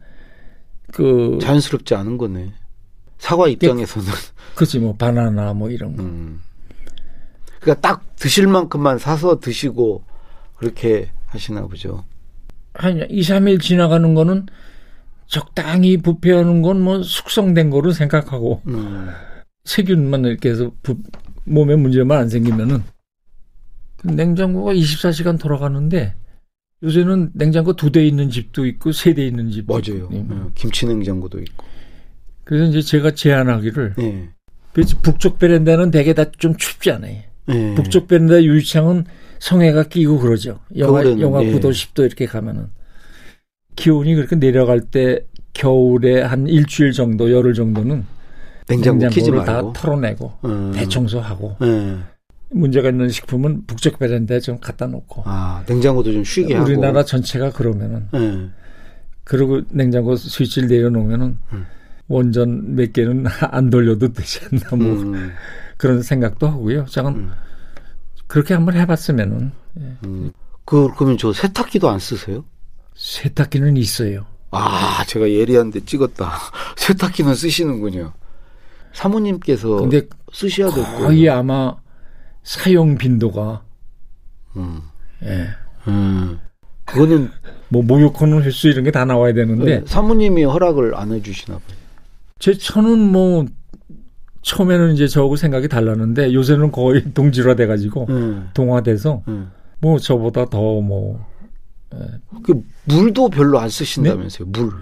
그 0.92 1.38
자연스럽지 1.40 1.94
않은 1.94 2.18
거네. 2.18 2.52
사과 3.18 3.48
입장에서는. 3.48 4.08
그렇지 4.54 4.78
뭐 4.78 4.94
바나나 4.94 5.54
뭐 5.54 5.70
이런 5.70 5.96
거. 5.96 6.02
음. 6.02 6.40
그러니까 7.66 7.80
딱 7.80 8.14
드실 8.14 8.46
만큼만 8.46 8.98
사서 8.98 9.40
드시고 9.40 10.04
그렇게 10.56 11.10
하시나 11.26 11.62
보죠. 11.66 12.04
한 12.74 13.04
2, 13.10 13.20
3일 13.22 13.60
지나가는 13.60 14.14
거는 14.14 14.46
적당히 15.26 15.96
부패하는 15.96 16.62
건 16.62 16.80
뭐 16.80 17.02
숙성된 17.02 17.70
거로 17.70 17.90
생각하고 17.90 18.62
음. 18.68 19.08
세균만 19.64 20.24
이렇게 20.26 20.50
해서 20.50 20.70
부, 20.84 20.96
몸에 21.44 21.74
문제만 21.74 22.16
안 22.18 22.28
생기면은 22.28 22.84
냉장고가 24.04 24.72
24시간 24.74 25.36
돌아가는데 25.40 26.14
요새는 26.84 27.30
냉장고 27.34 27.74
두 27.74 27.90
대 27.90 28.06
있는 28.06 28.30
집도 28.30 28.64
있고 28.66 28.92
세 28.92 29.12
대 29.14 29.26
있는 29.26 29.50
집도 29.50 29.72
맞아요. 29.74 30.04
있고. 30.04 30.10
네. 30.12 30.24
김치 30.54 30.86
냉장고도 30.86 31.40
있고. 31.40 31.64
그래서 32.44 32.66
이제 32.66 32.80
제가 32.80 33.10
제안하기를 33.12 33.94
네. 33.98 34.28
북쪽 35.02 35.40
베란다는 35.40 35.90
대개 35.90 36.14
다 36.14 36.26
좀 36.38 36.54
춥지 36.56 36.92
않아요. 36.92 37.22
네. 37.46 37.74
북쪽 37.74 38.08
베란다 38.08 38.42
유리창은 38.42 39.04
성해가 39.38 39.84
끼고 39.84 40.18
그러죠. 40.18 40.60
영하 40.76 41.04
영하 41.04 41.40
9도 41.40 41.70
10도 41.70 42.04
이렇게 42.04 42.26
가면은 42.26 42.68
기온이 43.76 44.14
그렇게 44.14 44.36
내려갈 44.36 44.80
때 44.80 45.26
겨울에 45.52 46.22
한 46.22 46.46
일주일 46.46 46.92
정도 46.92 47.30
열흘 47.30 47.54
정도는 47.54 48.04
냉장고 48.68 49.04
냉장고를 49.04 49.44
다 49.44 49.72
털어내고 49.72 50.32
음. 50.44 50.72
대청소하고 50.74 51.56
음. 51.62 52.04
문제가 52.50 52.90
있는 52.90 53.08
식품은 53.08 53.66
북쪽 53.66 53.98
베란다에 53.98 54.40
좀 54.40 54.58
갖다 54.60 54.86
놓고. 54.86 55.22
아, 55.24 55.64
냉장고도 55.68 56.12
좀 56.12 56.24
쉬게 56.24 56.46
우리나라 56.46 56.60
하고. 56.60 56.70
우리나라 56.70 57.04
전체가 57.04 57.50
그러면은. 57.50 58.08
네. 58.12 58.48
그리고 59.24 59.60
냉장고 59.70 60.14
스위치를 60.14 60.68
내려놓으면은 60.68 61.36
음. 61.52 61.66
원전 62.06 62.76
몇 62.76 62.92
개는 62.92 63.24
안 63.50 63.70
돌려도 63.70 64.12
되지 64.12 64.40
않나 64.44 64.76
뭐 64.76 65.02
음. 65.02 65.32
그런 65.76 66.02
생각도 66.02 66.46
하고요. 66.48 66.86
잠깐 66.86 67.14
음. 67.14 67.32
그렇게 68.26 68.54
한번 68.54 68.76
해봤으면은. 68.76 69.52
예. 69.80 69.96
음. 70.04 70.32
그 70.64 70.88
그러면 70.96 71.16
저 71.18 71.32
세탁기도 71.32 71.88
안 71.88 71.98
쓰세요? 71.98 72.44
세탁기는 72.96 73.76
있어요. 73.76 74.26
아, 74.50 75.04
제가 75.06 75.30
예리한데 75.30 75.84
찍었다. 75.84 76.32
세탁기는 76.76 77.34
쓰시는군요. 77.34 78.12
사모님께서 78.92 79.68
근데 79.76 80.02
쓰셔야 80.32 80.70
될 80.70 80.82
거예요. 80.84 80.98
거의 80.98 81.28
아마 81.28 81.76
사용 82.42 82.96
빈도가 82.96 83.62
음. 84.56 84.80
예. 85.22 85.48
음. 85.88 86.40
그거는 86.86 87.30
뭐 87.68 87.82
목욕하는 87.82 88.42
횟수 88.42 88.68
이런 88.68 88.84
게 88.84 88.90
다 88.92 89.04
나와야 89.04 89.34
되는데 89.34 89.80
네, 89.80 89.86
사모님이 89.86 90.44
허락을 90.44 90.94
안 90.94 91.12
해주시나 91.12 91.58
봐요. 91.58 91.76
제 92.38 92.54
처는 92.56 92.98
뭐 92.98 93.44
처음에는 94.46 94.94
이제 94.94 95.08
저하고 95.08 95.34
생각이 95.34 95.66
달랐는데 95.66 96.32
요새는 96.32 96.70
거의 96.70 97.02
동질화 97.12 97.56
돼가지고 97.56 98.06
음. 98.08 98.48
동화돼서 98.54 99.22
음. 99.26 99.50
뭐 99.80 99.98
저보다 99.98 100.46
더 100.46 100.78
뭐 100.78 101.20
예. 101.94 101.98
그 102.44 102.62
물도 102.84 103.28
별로 103.30 103.58
안 103.58 103.68
쓰신다면서요? 103.68 104.52
네? 104.52 104.60
물. 104.60 104.72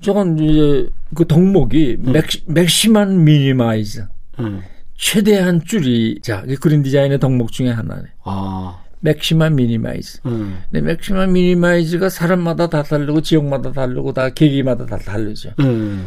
저건 0.00 0.38
이제 0.38 0.88
그 1.14 1.26
덕목이 1.26 1.98
음. 1.98 2.12
max, 2.12 2.24
maximum 2.46 3.24
minimize. 3.24 4.06
음. 4.38 4.62
최대한 4.96 5.62
줄이자. 5.64 6.44
green 6.60 6.82
디자인의 6.82 7.18
덕목 7.18 7.52
중에 7.52 7.70
하나네. 7.70 8.04
아. 8.24 8.82
maximum 9.00 9.56
minimize. 9.56 10.20
음. 10.26 10.62
근데 10.70 10.86
maximum 10.86 11.32
minimize가 11.32 12.08
사람마다 12.08 12.68
다 12.68 12.82
다르고 12.82 13.22
지역마다 13.22 13.72
다르고 13.72 14.12
다 14.12 14.30
계기마다 14.30 14.86
다 14.86 14.96
다르죠. 14.98 15.50
음. 15.60 16.06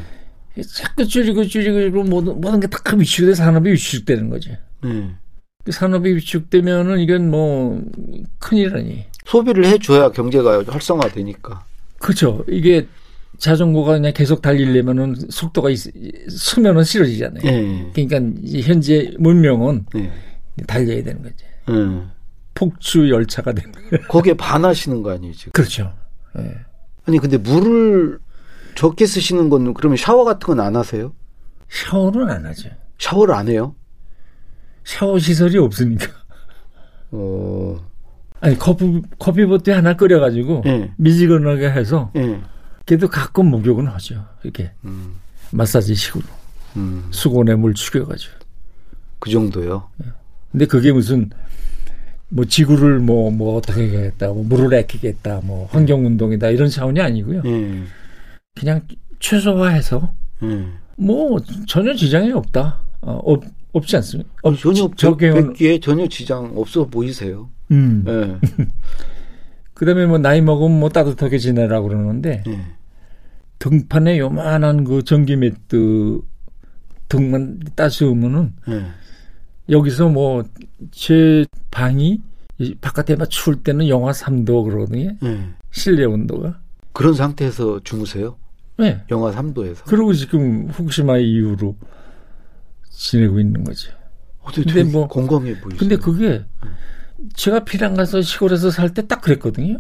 자꾸 0.62 1.06
줄이고 1.08 1.44
줄이고 1.46 2.04
모든 2.04 2.40
모든 2.40 2.60
게 2.60 2.68
다 2.68 2.80
위축돼 2.96 3.34
산업이 3.34 3.72
위축되는 3.72 4.30
거죠. 4.30 4.52
음. 4.84 5.18
그 5.64 5.72
산업이 5.72 6.14
위축되면은 6.16 7.00
이건 7.00 7.32
뭐 7.32 7.82
큰일이니. 8.40 9.06
소비를 9.26 9.66
해줘야 9.66 10.10
경제가 10.12 10.64
활성화되니까. 10.68 11.66
그렇죠. 12.00 12.44
이게 12.50 12.86
자전거가 13.38 13.94
그냥 13.94 14.14
계속 14.14 14.42
달리려면은 14.42 15.16
속도가 15.30 15.70
있, 15.70 15.80
수면은 16.30 16.84
싫어지잖아요. 16.84 17.42
네. 17.44 17.92
그러니까 17.94 18.42
현재 18.62 19.14
문명은 19.18 19.86
네. 19.96 20.12
달려야 20.68 21.02
되는 21.04 21.24
거죠. 21.24 21.36
네. 21.68 22.04
폭주 22.54 23.10
열차가 23.10 23.54
되는 23.54 23.72
거예요. 23.72 23.90
거기에 24.10 24.34
반하시는 24.36 25.02
거 25.02 25.12
아니에요, 25.14 25.34
지금? 25.34 25.52
그렇죠. 25.54 25.94
네. 26.36 26.54
아니 27.06 27.18
근데 27.18 27.38
물을 27.38 28.20
적게 28.76 29.06
쓰시는 29.06 29.50
건 29.50 29.74
그러면 29.74 29.98
샤워 29.98 30.24
같은 30.26 30.40
건 30.48 30.60
안 30.60 30.76
하세요? 30.76 31.14
샤워는 31.70 32.30
안 32.30 32.46
하죠. 32.46 32.70
샤워를 33.00 33.34
안 33.34 33.48
해요? 33.48 33.76
샤워 34.84 35.18
시설이 35.20 35.58
없으니까. 35.58 36.08
어. 37.12 37.78
아니 38.42 38.58
커피 38.58 39.02
커피버트 39.20 39.70
하나 39.70 39.96
끓여가지고 39.96 40.62
네. 40.66 40.92
미지근하게 40.98 41.70
해서. 41.72 42.12
네. 42.14 42.42
그래도 42.86 43.08
가끔 43.08 43.48
목욕은 43.48 43.88
하죠. 43.88 44.26
이렇게 44.44 44.72
음. 44.86 45.16
마사지식으로. 45.52 46.24
음. 46.76 47.08
수건에 47.12 47.56
물 47.56 47.74
죽여가지고. 47.74 48.34
그 49.20 49.30
정도요. 49.30 49.88
예. 50.04 50.08
근데 50.52 50.66
그게 50.66 50.92
무슨 50.92 51.30
뭐 52.30 52.44
지구를 52.46 53.00
뭐뭐 53.00 53.32
뭐 53.32 53.56
어떻게 53.58 53.96
하겠다, 53.96 54.28
뭐 54.28 54.44
물을 54.44 54.78
아끼겠다, 54.78 55.42
뭐 55.44 55.68
환경 55.72 56.06
운동이다 56.06 56.50
이런 56.50 56.68
차원이 56.70 57.00
아니고요. 57.00 57.42
음. 57.46 57.88
그냥 58.56 58.82
최소화해서 59.20 60.14
음. 60.44 60.78
뭐 60.98 61.40
전혀 61.68 61.94
지장이 61.94 62.32
없다. 62.32 62.80
어, 63.02 63.20
없, 63.24 63.44
없지 63.74 63.96
않습니까? 63.98 64.30
어, 64.44 64.56
전혀 64.56 64.90
적기에 64.96 65.80
전혀 65.80 66.08
지장 66.08 66.54
없어 66.56 66.86
보이세요. 66.86 67.50
음. 67.72 68.04
네. 68.06 68.38
그다음에 69.74 70.06
뭐 70.06 70.18
나이 70.18 70.42
먹으면 70.42 70.80
뭐 70.80 70.90
따뜻하게 70.90 71.40
지내라고 71.40 71.88
그러는데 71.88 72.44
네. 72.46 72.62
등판에 73.60 74.20
요만한 74.20 74.84
그 74.84 75.04
전기 75.04 75.36
매트 75.36 76.22
등만 77.10 77.60
따스우면은 77.76 78.54
네. 78.68 78.86
여기서 79.70 80.10
뭐 80.10 80.44
제 80.92 81.46
방이 81.72 82.22
바깥에 82.82 83.16
막 83.16 83.30
추울 83.30 83.64
때는 83.64 83.88
영하 83.88 84.12
3도 84.12 84.64
그러거든요. 84.66 85.16
네. 85.22 85.50
실내 85.72 86.04
온도가. 86.06 86.60
그런 86.92 87.14
상태에서 87.16 87.80
주무세요? 87.84 88.36
네. 88.84 89.02
영하 89.12 89.32
3도에서. 89.32 89.84
그리고 89.86 90.14
지금 90.14 90.68
후쿠시마 90.70 91.18
이후로 91.18 91.76
지내고 92.90 93.40
있는 93.40 93.64
거죠. 93.64 93.92
어, 94.42 94.50
근데 94.54 94.84
뭐 94.84 95.08
건강해 95.08 95.60
보이세요. 95.60 95.80
근데 95.80 95.96
그게 95.98 96.30
네. 96.30 96.46
제가 97.36 97.64
피랑 97.64 97.94
가서 97.96 98.22
시골에서 98.22 98.70
살 98.72 98.94
때 98.94 99.08
딱 99.08 99.22
그랬거든요. 99.22 99.80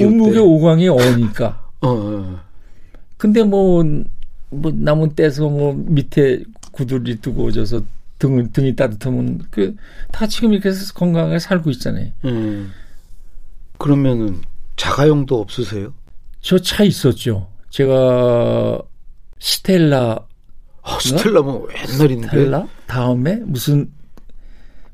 온무게 0.00 0.38
오광이 0.38 0.88
어니까. 0.88 1.70
어, 1.82 1.88
어. 1.88 2.40
근데 3.16 3.42
뭐, 3.42 3.82
뭐, 4.50 4.72
나무 4.74 5.14
떼서 5.14 5.48
뭐 5.48 5.74
밑에 5.74 6.42
구두리 6.72 7.16
두고 7.20 7.44
오져서 7.44 7.82
등, 8.18 8.50
등이 8.52 8.74
따뜻하면 8.76 9.42
그, 9.50 9.74
다 10.12 10.26
지금 10.26 10.52
이렇게 10.52 10.68
해서 10.68 10.92
건강하게 10.94 11.38
살고 11.38 11.70
있잖아요. 11.70 12.10
음. 12.24 12.70
그러면은 13.78 14.40
자가용도 14.76 15.40
없으세요? 15.40 15.92
저 16.40 16.58
차 16.58 16.82
있었죠. 16.84 17.48
제가 17.72 18.82
스텔라. 19.40 20.26
아, 20.82 20.98
스텔라 21.00 21.40
뭐 21.40 21.66
옛날인데. 21.74 22.28
스텔라? 22.28 22.68
다음에 22.86 23.36
무슨 23.36 23.90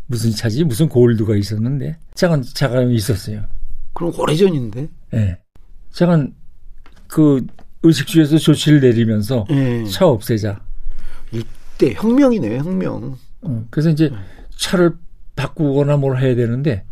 무슨 0.07 0.31
차지? 0.31 0.63
무슨 0.65 0.89
골드가 0.89 1.35
있었는데 1.37 1.99
잠깐 2.15 2.43
잠깐 2.55 2.91
있었어요. 2.91 3.43
그럼 3.95 4.13
오래전인데? 4.17 4.81
예. 5.15 5.17
네. 5.17 5.39
잠깐 5.91 6.33
그 7.09 7.45
의식주에서 7.83 8.39
조치를 8.39 8.81
내리면서 8.81 9.45
네. 9.51 9.85
차 9.87 10.07
없애자. 10.07 10.61
이때 11.33 11.95
혁명이네요, 11.95 12.59
혁명. 12.61 13.19
어, 13.43 13.67
그래서 13.71 13.91
이제 13.91 14.09
네. 14.09 14.17
차를 14.57 14.97
바꾸거나 15.35 15.97
뭘 15.97 16.21
해야 16.21 16.35
되는데 16.37 16.85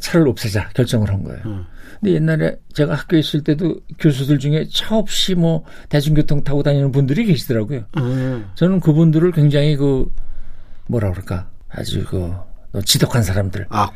차를 0.00 0.28
없애자 0.28 0.68
결정을 0.70 1.08
한 1.08 1.22
거예요. 1.24 1.66
근데 2.00 2.14
옛날에 2.14 2.56
제가 2.74 2.94
학교에 2.94 3.20
있을 3.20 3.42
때도 3.42 3.80
교수들 3.98 4.38
중에 4.38 4.66
차 4.72 4.96
없이 4.96 5.34
뭐 5.34 5.64
대중교통 5.88 6.44
타고 6.44 6.62
다니는 6.62 6.92
분들이 6.92 7.24
계시더라고요. 7.24 7.84
저는 8.54 8.80
그분들을 8.80 9.32
굉장히 9.32 9.76
그 9.76 10.10
뭐라 10.86 11.10
그럴까 11.10 11.48
아주 11.70 12.04
그 12.04 12.34
지독한 12.84 13.22
사람들. 13.22 13.66
아, 13.70 13.90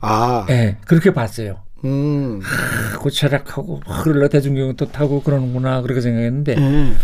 아. 0.00 0.46
예, 0.48 0.52
네, 0.54 0.76
그렇게 0.86 1.12
봤어요. 1.12 1.62
음. 1.84 2.40
아, 2.42 2.98
고철학하고 2.98 3.80
흐를러 3.86 4.28
대중교통 4.28 4.92
타고 4.92 5.22
그러는구나 5.22 5.82
그렇게 5.82 6.00
생각했는데, 6.00 6.56
음. 6.56 6.96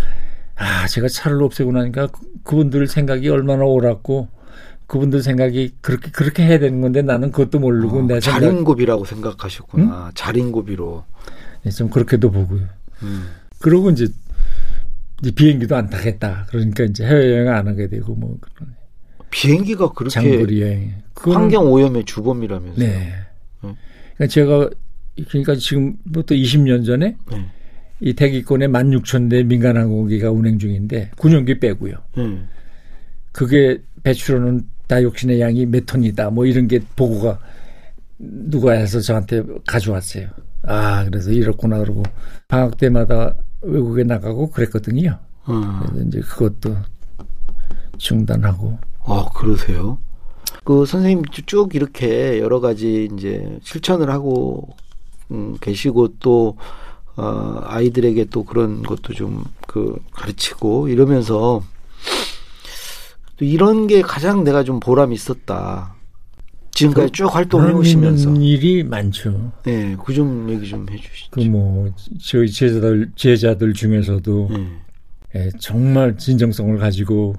아, 0.55 0.87
제가 0.87 1.09
차를 1.09 1.43
없애고 1.43 1.73
나니까 1.73 2.09
그, 2.43 2.57
분들 2.57 2.87
생각이 2.87 3.29
얼마나 3.29 3.65
옳았고, 3.65 4.29
그분들 4.87 5.23
생각이 5.23 5.75
그렇게 5.81 6.11
그렇게 6.11 6.45
해야 6.45 6.59
되는 6.59 6.81
건데 6.81 7.03
나는 7.03 7.33
그것도 7.33 7.59
모르고 7.59 7.99
어, 7.99 8.03
내 8.03 8.21
자린고비라고 8.21 9.05
생각하셨구나. 9.05 10.07
응? 10.07 10.11
자린고비로. 10.15 11.05
네, 11.65 11.71
좀 11.71 11.91
그렇게도 11.91 12.31
보고요. 12.31 12.63
음. 13.03 13.29
그러고 13.59 13.91
이제, 13.91 14.07
이제 15.21 15.31
비행기도 15.33 15.75
안 15.75 15.91
타겠다. 15.91 16.47
그러니까 16.51 16.85
이제 16.85 17.05
해외 17.05 17.33
여행 17.33 17.49
안 17.49 17.67
하게 17.67 17.89
되고 17.89 18.15
뭐 18.15 18.37
그런. 18.41 18.75
비행기가 19.31 19.93
그렇게 19.93 20.11
장거리 20.11 20.63
여행. 20.63 20.95
환경 21.17 21.73
오염의 21.73 22.05
주범이라면서요. 22.05 22.87
네. 22.87 22.95
네. 23.63 23.77
그러니까 24.15 24.27
제가 24.29 24.71
그러니까 25.29 25.57
지금부터 25.57 26.35
20년 26.35 26.87
전에 26.87 27.17
네. 27.31 27.47
이 28.01 28.13
대기권에 28.13 28.69
16,000대 28.69 29.45
민간 29.47 29.77
항공기가 29.77 30.31
운행 30.31 30.59
중인데 30.59 31.11
군용기 31.17 31.59
빼고요. 31.59 31.95
네. 32.17 32.45
그게 33.33 33.83
배출하는 34.03 34.67
다이옥신의 34.87 35.41
양이 35.41 35.67
몇 35.67 35.85
톤이다. 35.87 36.31
뭐 36.31 36.47
이런 36.47 36.69
게 36.69 36.81
보고가 36.97 37.39
누가 38.19 38.73
해서 38.73 39.01
저한테 39.01 39.43
가져왔어요. 39.67 40.29
아, 40.63 41.05
그래서 41.05 41.31
이렇구나 41.31 41.79
그러고 41.79 42.03
방학 42.49 42.77
때마다 42.77 43.35
외국에 43.63 44.05
나가고 44.05 44.51
그랬거든요. 44.51 45.19
음. 45.49 45.81
그래서 45.81 46.07
이제 46.07 46.21
그것도 46.21 46.77
중단하고 47.99 48.79
아, 49.05 49.27
그러세요? 49.35 49.99
그 50.65 50.85
선생님 50.87 51.25
쭉 51.47 51.75
이렇게 51.75 52.41
여러 52.41 52.61
가지 52.61 53.09
이제 53.13 53.59
실천을 53.63 54.11
하고 54.11 54.75
음, 55.31 55.57
계시고 55.61 56.19
또 56.19 56.57
어, 57.17 57.61
아이들에게 57.65 58.27
또 58.27 58.45
그런 58.45 58.83
것도 58.83 59.15
좀 59.15 59.45
그 59.77 59.99
가르치고 60.13 60.89
이러면서 60.89 61.63
또 63.37 63.45
이런 63.45 63.87
게 63.87 64.03
가장 64.03 64.45
내가 64.45 64.65
좀 64.65 64.81
보람이 64.81 65.15
있었다. 65.15 65.95
지금까지 66.73 67.07
그, 67.07 67.13
쭉 67.13 67.35
활동해 67.35 67.73
오시면서 67.73 68.35
일이 68.35 68.83
많죠. 68.83 69.53
네, 69.65 69.97
그 69.99 70.13
좀 70.13 70.49
얘기 70.51 70.69
좀 70.69 70.87
해주시죠. 70.91 71.31
그 71.31 71.41
뭐 71.41 71.91
저희 72.23 72.51
제자들 72.51 73.13
제자들 73.17 73.73
중에서도 73.73 74.49
네. 74.51 74.67
예, 75.35 75.51
정말 75.59 76.17
진정성을 76.19 76.77
가지고 76.79 77.35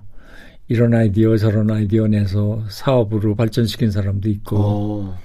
이런 0.67 0.93
아이디어 0.93 1.37
저런 1.37 1.69
아이디어 1.71 2.07
내서 2.07 2.63
사업으로 2.69 3.35
발전시킨 3.35 3.91
사람도 3.91 4.27
있고 4.29 4.57
오. 4.57 4.61
어. 5.03 5.19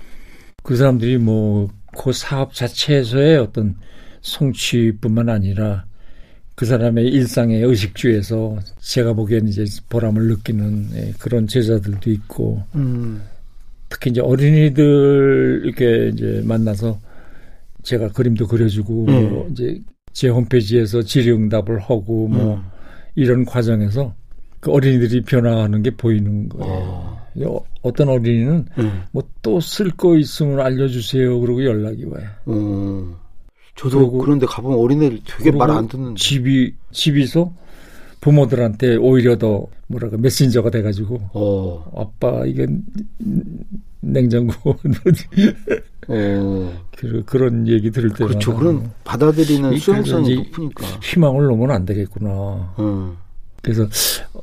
그 0.63 0.77
사람들이 0.77 1.19
뭐 1.19 1.69
그 1.95 2.13
사업 2.15 2.55
자체에서의 2.55 3.37
어떤 3.37 3.77
성취뿐만 4.23 5.29
아니라 5.29 5.85
그 6.55 6.67
사람의 6.67 7.09
일상의 7.09 7.63
의식주에서 7.63 8.59
제가 8.81 9.15
보기에는 9.15 9.49
이제 9.49 9.65
보람을 9.89 10.29
느끼는 10.29 10.89
예, 10.95 11.13
그런 11.19 11.47
제자들도 11.47 12.11
있고 12.11 12.63
음. 12.75 13.23
특히 13.89 14.11
이제 14.11 14.21
어린이들 14.21 15.63
이렇게 15.65 16.09
이제 16.09 16.43
만나서 16.45 16.99
제가 17.83 18.09
그림도 18.09 18.47
그려주고 18.47 19.07
음. 19.07 19.31
뭐 19.31 19.49
이제 19.51 19.81
제 20.13 20.29
홈페이지에서 20.29 21.03
질의응답을 21.03 21.81
하고 21.81 22.29
뭐 22.29 22.57
음. 22.57 22.63
이런 23.15 23.45
과정에서 23.45 24.15
그 24.61 24.71
어린이들이 24.71 25.23
변화하는 25.23 25.83
게 25.83 25.91
보이는 25.91 26.49
거예요. 26.49 26.73
어. 26.75 27.23
어떤 27.83 28.09
어린이는 28.09 28.67
음. 28.79 29.03
뭐또 29.11 29.61
쓸 29.61 29.91
거 29.91 30.17
있으면 30.17 30.61
알려주세요. 30.61 31.41
그러고 31.41 31.65
연락이 31.65 32.05
와요. 32.05 32.29
음. 33.73 33.77
저도 33.77 34.11
그런데 34.13 34.47
가보면 34.47 34.79
어린애들 34.79 35.21
되게 35.27 35.51
말 35.51 35.71
안 35.71 35.89
듣는. 35.89 36.15
집이 36.17 36.75
집에서 36.93 37.53
부모들한테 38.21 38.97
오히려 38.97 39.37
더 39.39 39.67
뭐랄까 39.89 40.17
메신저가 40.19 40.71
돼가지고 40.71 41.21
어. 41.33 41.85
아빠 41.97 42.45
이게 42.47 42.67
냉장고 44.01 44.53
어. 46.09 46.83
그, 46.97 47.23
그런 47.25 47.67
얘기 47.69 47.91
들을 47.91 48.11
때 48.11 48.25
그렇죠. 48.25 48.57
그런 48.57 48.91
받아들이는 49.05 49.79
수용성이 49.79 50.37
높으니까 50.37 50.87
희망을 51.03 51.45
놓으면 51.47 51.71
안 51.71 51.85
되겠구나. 51.85 52.75
음. 52.79 53.17
그래서 53.63 53.87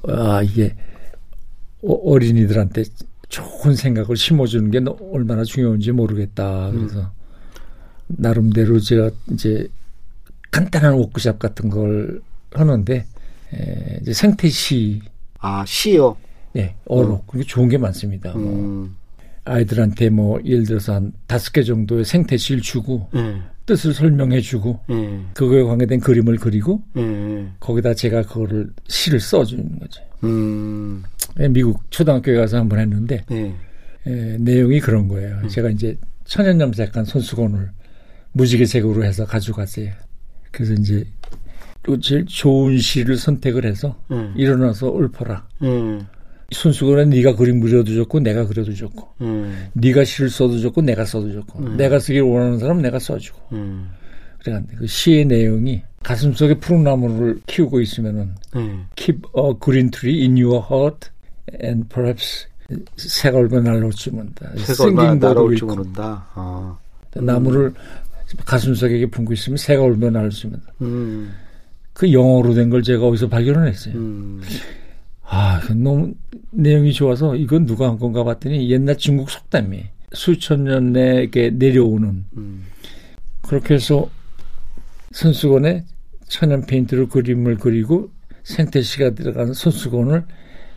아 0.08 0.42
이게 0.42 0.76
어, 1.84 1.94
어린이들한테 1.94 2.84
좋은 3.30 3.76
생각을 3.76 4.16
심어주는 4.18 4.72
게 4.72 4.82
얼마나 5.12 5.44
중요한지 5.44 5.92
모르겠다. 5.92 6.72
그래서 6.72 7.00
음. 7.00 7.06
나름대로 8.10 8.80
제가 8.80 9.12
이제 9.32 9.68
간단한 10.52 10.94
워크샵 10.94 11.40
같은 11.40 11.70
걸 11.70 12.22
하는데 12.52 13.06
에, 13.54 14.00
이제 14.02 14.14
생태시 14.14 15.02
아 15.40 15.64
시요. 15.66 16.18
네 16.54 16.76
어록 16.86 17.22
음. 17.22 17.28
그게 17.28 17.44
좋은 17.44 17.70
게 17.70 17.78
많습니다. 17.78 18.34
뭐. 18.34 18.54
음. 18.54 18.96
아이들한테 19.46 20.10
뭐 20.10 20.40
예를 20.44 20.66
들어서 20.66 20.96
한 20.96 21.12
다섯 21.28 21.52
개 21.54 21.64
정도의 21.64 22.06
생태시를 22.06 22.62
주고 22.62 23.08
음. 23.16 23.44
뜻을 23.66 23.94
설명해주고 23.94 24.80
음. 24.90 25.30
그거에 25.34 25.64
관계된 25.64 26.00
그림을 26.00 26.38
그리고 26.38 26.82
음. 26.98 27.54
거기다 27.60 27.94
제가 27.94 28.24
그거를 28.24 28.70
시를 28.88 29.20
써주는 29.20 29.80
거죠. 29.80 30.02
음. 30.24 31.04
예, 31.40 31.48
미국 31.48 31.80
초등학교에 31.92 32.36
가서 32.36 32.58
한 32.58 32.68
번 32.70 32.80
했는데 32.80 33.24
네. 33.30 33.56
에, 34.08 34.38
내용이 34.40 34.80
그런 34.80 35.08
거예요. 35.08 35.38
음. 35.44 35.48
제가 35.48 35.70
이제 35.70 35.98
천연염색한 36.26 37.06
손수건을 37.06 37.70
무지개색으로 38.34 39.04
해서 39.04 39.26
가져갔어요. 39.26 39.92
그래서 40.52 40.74
이제 40.74 41.06
제일 42.02 42.26
좋은 42.26 42.78
시를 42.78 43.18
선택을 43.18 43.66
해서 43.66 43.96
음. 44.12 44.34
일어나서 44.36 44.94
읊어라. 45.00 45.48
음. 45.64 46.06
순수건에 46.52 47.06
네가 47.06 47.36
그림 47.36 47.60
그려도 47.60 47.94
좋고 47.94 48.20
내가 48.22 48.46
그려도 48.46 48.74
좋고 48.74 49.08
음. 49.22 49.68
네가 49.74 50.04
시를 50.04 50.30
써도 50.30 50.60
좋고 50.60 50.82
내가 50.82 51.06
써도 51.06 51.32
좋고 51.32 51.60
음. 51.60 51.78
내가 51.78 52.00
쓰기를 52.00 52.24
원하는 52.24 52.58
사람 52.58 52.82
내가 52.82 52.98
써주고 52.98 53.40
음. 53.52 53.90
그래가지고 54.40 54.80
그 54.80 54.88
시의 54.88 55.26
내용이 55.26 55.84
가슴 56.02 56.34
속에 56.34 56.56
푸른 56.56 56.84
나무를 56.84 57.40
키우고 57.46 57.82
있으면은 57.82 58.34
음. 58.56 58.86
keep 58.96 59.22
a 59.38 59.54
green 59.64 59.92
tree 59.92 60.22
in 60.22 60.32
your 60.44 60.66
heart 60.72 61.10
and 61.64 61.88
perhaps 61.90 62.48
새가 62.98 63.38
얼마나 63.38 63.74
날아올지 63.74 64.12
모른다. 64.12 64.50
새가 64.58 64.86
bird 64.90 65.20
날아올지 65.20 65.66
모른다. 65.66 66.28
아. 66.34 66.78
나무를 67.16 67.74
가슴속에 68.46 69.06
품고 69.08 69.34
있으면 69.34 69.58
새가 69.58 69.84
얼마나 69.84 70.12
날아올지 70.20 70.48
모른다. 70.48 70.72
음. 70.82 71.34
그 71.94 72.12
영어로 72.14 72.54
된 72.54 72.70
걸 72.70 72.84
제가 72.84 73.06
어디서 73.08 73.28
발견을 73.30 73.68
했어요. 73.68 73.96
음. 73.96 74.42
아, 75.24 75.60
그 75.62 75.74
너무 75.74 76.14
내용이 76.52 76.92
좋아서 76.94 77.36
이건 77.36 77.66
누가 77.66 77.88
한 77.88 78.00
건가 78.00 78.24
봤더니 78.24 78.70
옛날 78.72 78.98
중국 78.98 79.30
속담이 79.30 79.84
수천 80.14 80.64
년 80.64 80.92
내게 80.94 81.50
내려오는 81.52 82.26
음. 82.38 82.64
그렇게 83.42 83.76
해서 83.76 84.10
손수건에 85.12 85.86
천연 86.28 86.66
페인트로 86.66 87.08
그림을 87.10 87.58
그리고 87.58 88.10
생태시가 88.44 89.12
들어가는 89.12 89.54
손수건을 89.54 90.24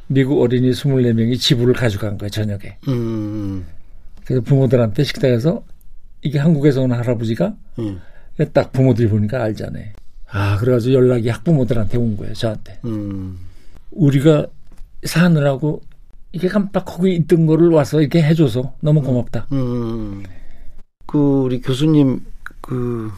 미국 0.08 0.40
어린이 0.42 0.70
24명이 0.70 1.38
지부를 1.38 1.72
가져간 1.74 2.18
거예요, 2.18 2.30
저녁에. 2.30 2.76
음. 2.88 3.64
그래서 4.24 4.42
부모들한테 4.42 5.04
식당에서 5.04 5.64
이게 6.22 6.38
한국에서 6.38 6.82
온 6.82 6.92
할아버지가 6.92 7.54
음. 7.80 8.00
딱 8.52 8.72
부모들이 8.72 9.08
보니까 9.08 9.42
알잖아요. 9.42 9.87
아, 10.30 10.56
그래가지고 10.58 10.94
연락이 10.94 11.28
학부모들한테 11.28 11.98
온 11.98 12.16
거예요, 12.16 12.32
저한테. 12.32 12.78
음. 12.85 13.38
우리가 13.90 14.46
사느라고 15.04 15.82
이게 16.32 16.48
깜빡 16.48 16.85
거기 16.87 17.14
있던 17.16 17.46
거를 17.46 17.68
와서 17.68 18.00
이렇게 18.00 18.22
해줘서 18.22 18.74
너무 18.80 19.02
고맙다. 19.02 19.48
음. 19.52 20.22
그 21.06 21.18
우리 21.18 21.61
교수님 21.61 22.20
그 22.62 23.11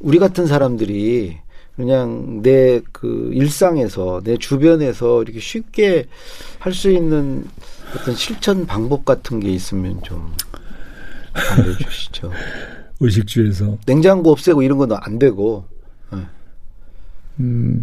우리 0.00 0.18
같은 0.18 0.46
사람들이 0.46 1.38
그냥 1.76 2.42
내 2.42 2.82
그 2.92 3.30
일상에서 3.32 4.20
내 4.22 4.36
주변에서 4.36 5.22
이렇게 5.22 5.40
쉽게 5.40 6.06
할 6.58 6.74
수 6.74 6.90
있는 6.90 7.46
어떤 7.96 8.14
실천 8.14 8.66
방법 8.66 9.06
같은 9.06 9.40
게 9.40 9.48
있으면 9.50 10.02
좀 10.02 10.30
알려주시죠. 11.34 12.32
의식주에서. 13.00 13.78
냉장고 13.86 14.30
없애고 14.32 14.62
이런 14.62 14.78
건 14.78 14.92
안 14.92 15.18
되고. 15.18 15.64
음, 17.38 17.82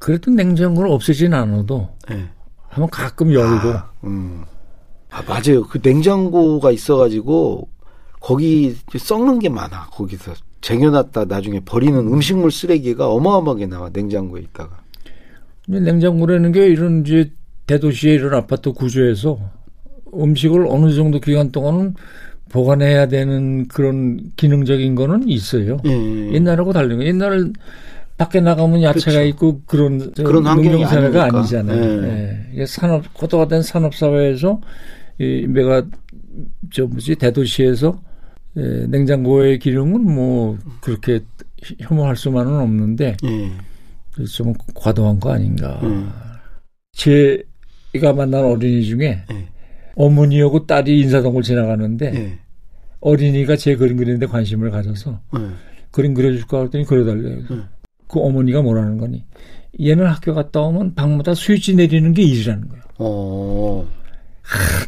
그래도 0.00 0.30
냉장고를 0.32 0.90
없애진 0.90 1.32
않아도 1.34 1.88
예. 2.10 2.28
한번 2.68 2.90
가끔 2.90 3.32
열고 3.32 3.68
아, 3.68 3.92
음. 4.02 4.42
아, 5.10 5.22
맞아요. 5.22 5.62
그 5.68 5.78
냉장고가 5.80 6.72
있어가지고 6.72 7.68
거기 8.18 8.76
썩는 8.98 9.38
게 9.38 9.48
많아. 9.48 9.86
거기서 9.92 10.32
쟁여놨다 10.62 11.26
나중에 11.26 11.60
버리는 11.60 11.96
음식물 11.96 12.50
쓰레기가 12.50 13.08
어마어마하게 13.10 13.66
나와 13.66 13.90
냉장고에 13.92 14.40
있다가. 14.42 14.80
냉장고라는 15.68 16.50
게 16.50 16.66
이런 16.66 17.02
이제 17.02 17.30
대도시의 17.66 18.16
이런 18.16 18.34
아파트 18.34 18.72
구조에서 18.72 19.38
음식을 20.12 20.66
어느 20.68 20.92
정도 20.94 21.20
기간 21.20 21.52
동안은 21.52 21.94
보관해야 22.50 23.08
되는 23.08 23.66
그런 23.68 24.30
기능적인 24.36 24.94
거는 24.94 25.28
있어요. 25.28 25.78
예, 25.86 25.90
예. 25.90 26.32
옛날하고 26.34 26.72
다른 26.72 26.98
거. 26.98 27.04
옛날은 27.04 27.54
밖에 28.18 28.40
나가면 28.40 28.82
야채가 28.82 29.18
그렇죠. 29.18 29.28
있고 29.28 29.62
그런 29.66 30.12
저 30.14 30.22
그런 30.22 30.46
환경이 30.46 30.84
아니니까. 30.84 31.24
아니잖아요. 31.24 32.02
예. 32.04 32.46
예. 32.54 32.66
산업 32.66 33.12
고도화된 33.14 33.62
산업 33.62 33.94
사회에서 33.94 34.60
이 35.18 35.46
내가 35.48 35.82
저 36.70 36.86
뭐지 36.86 37.16
대도시에서 37.16 38.00
예, 38.58 38.86
냉장고의 38.88 39.58
기능은 39.58 40.02
뭐 40.14 40.58
그렇게 40.80 41.20
혐오할 41.80 42.16
수만은 42.16 42.60
없는데 42.60 43.16
예. 43.24 44.24
좀 44.26 44.52
과도한 44.74 45.18
거 45.20 45.32
아닌가. 45.32 45.80
음. 45.82 46.12
제가 46.92 48.12
만난 48.14 48.44
어린이 48.44 48.84
중에 48.84 49.22
예. 49.30 49.48
어머니하고 49.94 50.66
딸이 50.66 51.00
인사동을 51.00 51.42
지나가는데 51.42 52.12
예. 52.14 52.38
어린이가 53.00 53.56
제 53.56 53.76
그림 53.76 53.96
그리는데 53.96 54.26
관심을 54.26 54.70
가져서 54.70 55.20
예. 55.38 55.40
그림 55.90 56.14
그려줄까 56.14 56.62
했더니 56.62 56.84
그려달래요. 56.84 57.44
음. 57.50 57.64
그 58.08 58.20
어머니가 58.20 58.62
뭐라는 58.62 58.98
거니? 58.98 59.24
얘는 59.80 60.06
학교 60.06 60.34
갔다 60.34 60.60
오면 60.60 60.94
방마다 60.94 61.34
스위치 61.34 61.74
내리는 61.74 62.12
게 62.12 62.22
일이라는 62.22 62.68
거예요. 62.68 62.82
어. 62.98 63.88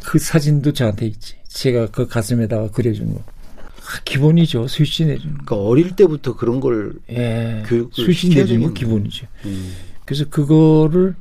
그 0.04 0.18
사진도 0.18 0.72
저한테 0.72 1.06
있지. 1.06 1.36
제가 1.48 1.86
그 1.86 2.06
가슴에다가 2.06 2.70
그려준 2.70 3.14
거. 3.14 3.20
아, 3.20 4.00
기본이죠. 4.04 4.66
스위치 4.68 5.04
내리는 5.04 5.38
거. 5.38 5.44
그러니까 5.44 5.56
어릴 5.56 5.96
때부터 5.96 6.36
그런 6.36 6.60
걸 6.60 6.94
예. 7.10 7.62
교육을 7.66 8.04
스위치 8.04 8.28
내리는 8.30 8.62
건. 8.62 8.74
기본이죠. 8.74 9.26
음. 9.46 9.72
그래서 10.04 10.24
그거를 10.28 11.14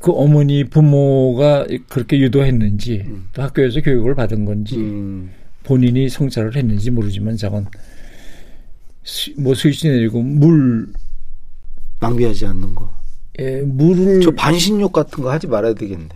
그 0.00 0.12
어머니 0.12 0.64
부모가 0.64 1.66
그렇게 1.88 2.18
유도했는지 2.18 3.04
음. 3.06 3.28
또 3.32 3.42
학교에서 3.42 3.80
교육을 3.80 4.14
받은 4.14 4.44
건지 4.44 4.76
음. 4.76 5.30
본인이 5.64 6.08
성찰을 6.08 6.56
했는지 6.56 6.90
모르지만 6.90 7.36
저건 7.36 7.66
스- 9.02 9.32
뭐 9.38 9.54
스위치 9.54 9.88
내리고 9.88 10.22
물 10.22 10.92
낭비하지 12.00 12.46
않는 12.46 12.74
거. 12.74 12.92
예, 13.40 13.62
물을 13.62 14.20
저 14.20 14.30
반신욕 14.32 14.92
같은 14.92 15.22
거 15.22 15.30
하지 15.30 15.46
말아야 15.46 15.74
되겠네. 15.74 16.08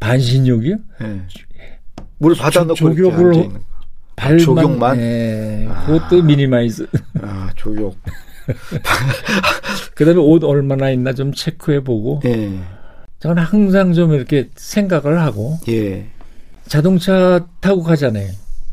반신욕이요? 0.00 0.76
예. 1.02 1.20
물 2.18 2.34
받아놓고 2.34 2.74
조- 2.74 2.88
이렇게 2.92 3.02
족욕을 3.02 3.26
앉아 3.28 3.40
있는 3.40 3.54
거. 3.58 3.64
발만 4.16 4.38
족욕만? 4.38 4.98
예, 4.98 5.68
그것도 5.86 6.22
minimize. 6.22 6.86
아, 7.20 7.50
족욕. 7.56 7.96
그다음에 9.94 10.18
옷 10.20 10.42
얼마나 10.44 10.90
있나 10.90 11.12
좀 11.12 11.32
체크해 11.32 11.80
보고 11.80 12.20
예. 12.24 12.58
저는 13.26 13.42
항상 13.42 13.92
좀 13.92 14.12
이렇게 14.12 14.48
생각을 14.54 15.20
하고 15.20 15.58
예. 15.68 16.06
자동차 16.68 17.44
타고 17.60 17.82
가잖아요. 17.82 18.30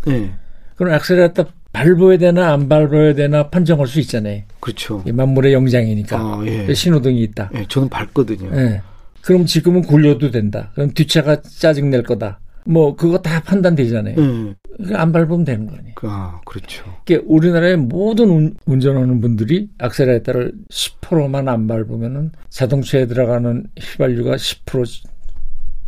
예. 0.10 0.30
그럼 0.76 0.94
액셀레이터 0.94 1.48
밟아야 1.72 2.18
되나 2.20 2.54
안 2.54 2.70
밟아야 2.70 3.16
되나 3.16 3.50
판정할 3.50 3.88
수 3.88 4.00
있잖아요. 4.02 4.44
그렇죠. 4.60 5.04
이 5.08 5.12
만물의 5.12 5.54
영장이니까 5.54 6.18
아, 6.18 6.44
예. 6.46 6.72
신호등이 6.72 7.20
있다. 7.24 7.50
예, 7.56 7.66
저는 7.68 7.90
밟거든요. 7.90 8.56
예. 8.56 8.82
그럼 9.24 9.48
지금은 9.48 9.82
굴려도 9.82 10.30
된다. 10.30 10.70
그럼 10.76 10.94
뒷차가 10.94 11.42
짜증 11.42 11.90
낼 11.90 12.04
거다. 12.04 12.40
뭐 12.66 12.96
그거 12.96 13.18
다 13.18 13.42
판단되잖아요. 13.42 14.16
예. 14.18 14.56
그안 14.86 15.12
밟으면 15.12 15.44
되는 15.44 15.68
거 15.68 15.76
아니에요. 15.76 15.94
그, 15.96 16.08
아, 16.10 16.42
그렇죠. 16.46 16.84
이게 17.04 17.22
우리나라의 17.26 17.78
모든 17.78 18.30
운, 18.30 18.56
운전하는 18.66 19.22
분들이 19.22 19.70
악셀레이터를 19.78 20.54
10%만 20.70 21.48
안 21.48 21.68
밟으면은 21.68 22.32
자동차에 22.50 23.06
들어가는 23.06 23.68
휘발유가 23.80 24.36
10% 24.36 25.10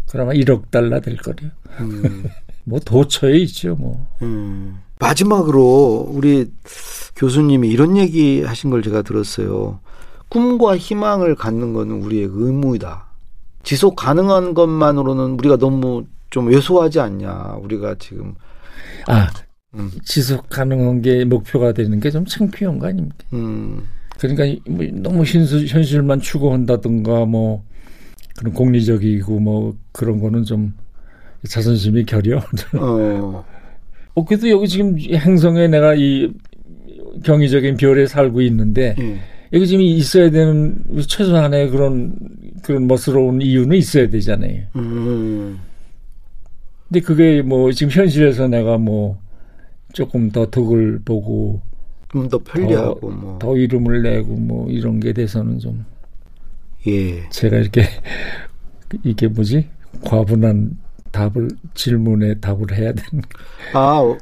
그러면 0.10 0.36
1억 0.36 0.70
달러 0.70 1.00
될 1.00 1.18
거래요. 1.18 1.52
음. 1.80 2.26
뭐 2.64 2.80
도처에 2.80 3.38
있죠, 3.40 3.76
뭐. 3.76 4.08
음. 4.22 4.80
마지막으로 5.00 6.08
우리 6.10 6.52
교수님이 7.16 7.70
이런 7.70 7.98
얘기 7.98 8.44
하신 8.44 8.70
걸 8.70 8.82
제가 8.82 9.02
들었어요. 9.02 9.80
꿈과 10.30 10.78
희망을 10.78 11.36
갖는 11.36 11.74
거는 11.74 12.02
우리의 12.04 12.30
의무이다. 12.32 13.06
지속 13.64 13.96
가능한 13.96 14.54
것만으로는 14.54 15.32
우리가 15.40 15.58
너무 15.58 16.06
좀 16.36 16.48
왜소하지 16.48 17.00
않냐. 17.00 17.60
우리가 17.62 17.96
지금 17.98 18.36
아, 19.08 19.30
음. 19.74 19.90
지속 20.04 20.50
가능한 20.50 21.02
게 21.02 21.24
목표가 21.24 21.72
되는 21.72 21.98
게 22.02 22.12
좀 22.12 22.26
창피한 22.26 22.78
거 22.78 22.88
아닙니까? 22.88 23.16
음, 23.32 23.84
그러니까 24.20 24.44
뭐 24.70 24.86
너무 24.96 25.24
현실, 25.24 25.66
현실만 25.66 26.20
추구한다든가 26.20 27.24
뭐 27.24 27.64
그런 28.38 28.54
공리적이고 28.54 29.40
뭐 29.40 29.78
그런 29.94 30.20
거는 30.20 30.44
좀 30.44 30.74
자존심이 31.48 32.04
결여. 32.04 32.40
어, 32.82 33.46
어, 34.16 34.26
그래도 34.26 34.50
여기 34.50 34.68
지금 34.68 35.00
행성에 35.00 35.70
내가 35.70 35.96
이 35.96 36.34
경이적인 37.24 37.78
별에 37.78 38.08
살고 38.08 38.42
있는데 38.42 38.94
예. 39.00 39.20
여기 39.54 39.68
지금 39.68 39.84
있어야 39.86 40.30
되는 40.32 40.76
최소한의 41.08 41.70
그런 41.70 42.14
그런 42.62 42.88
멋스러운 42.88 43.42
이유는 43.42 43.78
있어야 43.78 44.10
되잖아요. 44.10 44.64
음, 44.76 45.60
근데 46.96 47.06
그게 47.06 47.42
뭐 47.42 47.74
지금 47.74 47.92
현실에서 47.92 48.48
내가 48.48 48.78
뭐 48.78 49.20
조금 49.92 50.32
더 50.32 50.50
덕을 50.50 51.02
보고 51.04 51.62
좀 52.10 52.30
더 52.30 52.38
편리하고 52.38 53.10
뭐. 53.12 53.38
더 53.40 53.58
이름을 53.58 54.02
내고 54.02 54.36
뭐 54.36 54.70
이런 54.70 55.02
게 55.02 55.12
돼서는 55.12 55.60
좀 55.60 55.86
예. 56.88 57.28
제가 57.32 57.58
이렇게 57.58 57.84
이게 59.04 59.28
뭐지 59.28 59.68
과분한 60.06 60.78
답을 61.12 61.50
질문에 61.74 62.36
답을 62.36 62.72
해야 62.72 62.94
되는 62.94 63.24
아, 63.74 64.00
어, 64.00 64.18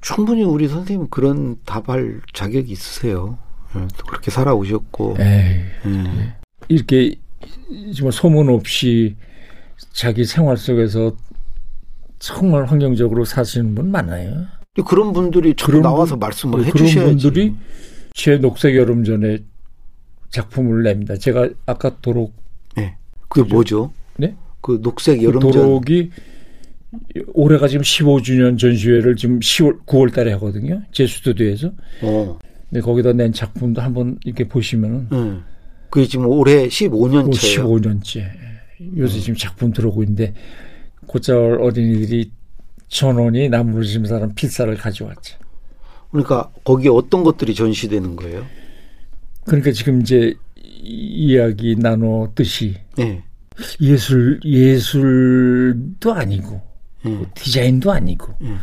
충분히 0.00 0.42
우리 0.42 0.66
선생님 0.66 1.08
그런 1.10 1.58
답할 1.66 2.22
자격이 2.32 2.72
있으세요. 2.72 3.36
예, 3.76 3.86
또 3.98 4.06
그렇게 4.06 4.30
살아오셨고. 4.30 5.16
에이, 5.18 5.26
예. 5.26 6.34
이렇게 6.68 7.16
정말 7.94 8.12
소문 8.12 8.48
없이 8.48 9.16
자기 9.92 10.24
생활 10.24 10.56
속에서 10.56 11.14
정말 12.20 12.66
환경적으로 12.66 13.24
사시는 13.24 13.74
분 13.74 13.90
많아요. 13.90 14.46
그런 14.86 15.12
분들이 15.12 15.54
그런 15.54 15.82
나와서 15.82 16.14
분, 16.14 16.20
말씀을 16.20 16.64
해주셔야지. 16.66 16.94
그런 16.94 17.16
분들이 17.16 17.54
제 18.14 18.38
녹색 18.38 18.76
여름 18.76 19.02
전에 19.02 19.38
작품을 20.28 20.84
냅니다. 20.84 21.16
제가 21.16 21.48
아까 21.66 21.98
도록. 22.00 22.34
네. 22.76 22.96
그게 23.28 23.42
그죠? 23.42 23.54
뭐죠? 23.54 23.92
네? 24.16 24.36
그 24.60 24.80
녹색 24.82 25.22
여름전. 25.22 25.50
도록이 25.50 26.10
올해가 27.32 27.66
지금 27.66 27.82
15주년 27.82 28.58
전시회를 28.58 29.16
지금 29.16 29.40
10월, 29.40 29.84
9월 29.86 30.12
달에 30.12 30.32
하거든요. 30.32 30.82
제 30.92 31.06
스튜디오에서. 31.06 31.72
어. 32.02 32.38
근데 32.68 32.80
거기다 32.80 33.12
낸 33.14 33.32
작품도 33.32 33.80
한번 33.80 34.18
이렇게 34.24 34.46
보시면은. 34.46 35.08
음. 35.12 35.44
그게 35.88 36.06
지금 36.06 36.26
올해 36.26 36.68
15년째예요. 36.68 37.32
15년째. 37.32 38.24
요새 38.96 39.16
음. 39.16 39.20
지금 39.20 39.34
작품 39.36 39.72
들어오고 39.72 40.02
있는데 40.04 40.34
고짜월 41.10 41.60
어린이들이 41.60 42.30
전원이 42.86 43.48
나무르심 43.48 44.04
사람 44.04 44.32
필사를 44.32 44.72
가져왔죠. 44.76 45.38
그러니까 46.12 46.50
거기에 46.62 46.88
어떤 46.90 47.24
것들이 47.24 47.54
전시되는 47.54 48.14
거예요? 48.14 48.46
그러니까 49.44 49.72
지금 49.72 50.00
이제 50.00 50.34
이야기 50.82 51.74
나눴듯이 51.76 52.76
네. 52.96 53.24
예술 53.80 54.38
예술도 54.44 56.12
아니고 56.12 56.60
네. 57.04 57.26
디자인도 57.34 57.90
아니고 57.90 58.32
네. 58.40 58.54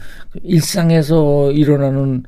일상에서 0.44 1.52
일어나는 1.52 2.24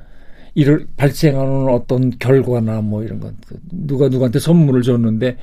일을 0.56 0.86
발생하는 0.98 1.70
어떤 1.70 2.10
결과나 2.18 2.82
뭐 2.82 3.04
이런 3.04 3.22
것 3.22 3.34
누가 3.72 4.10
누구한테 4.10 4.40
선물을 4.40 4.82
줬는데 4.82 5.38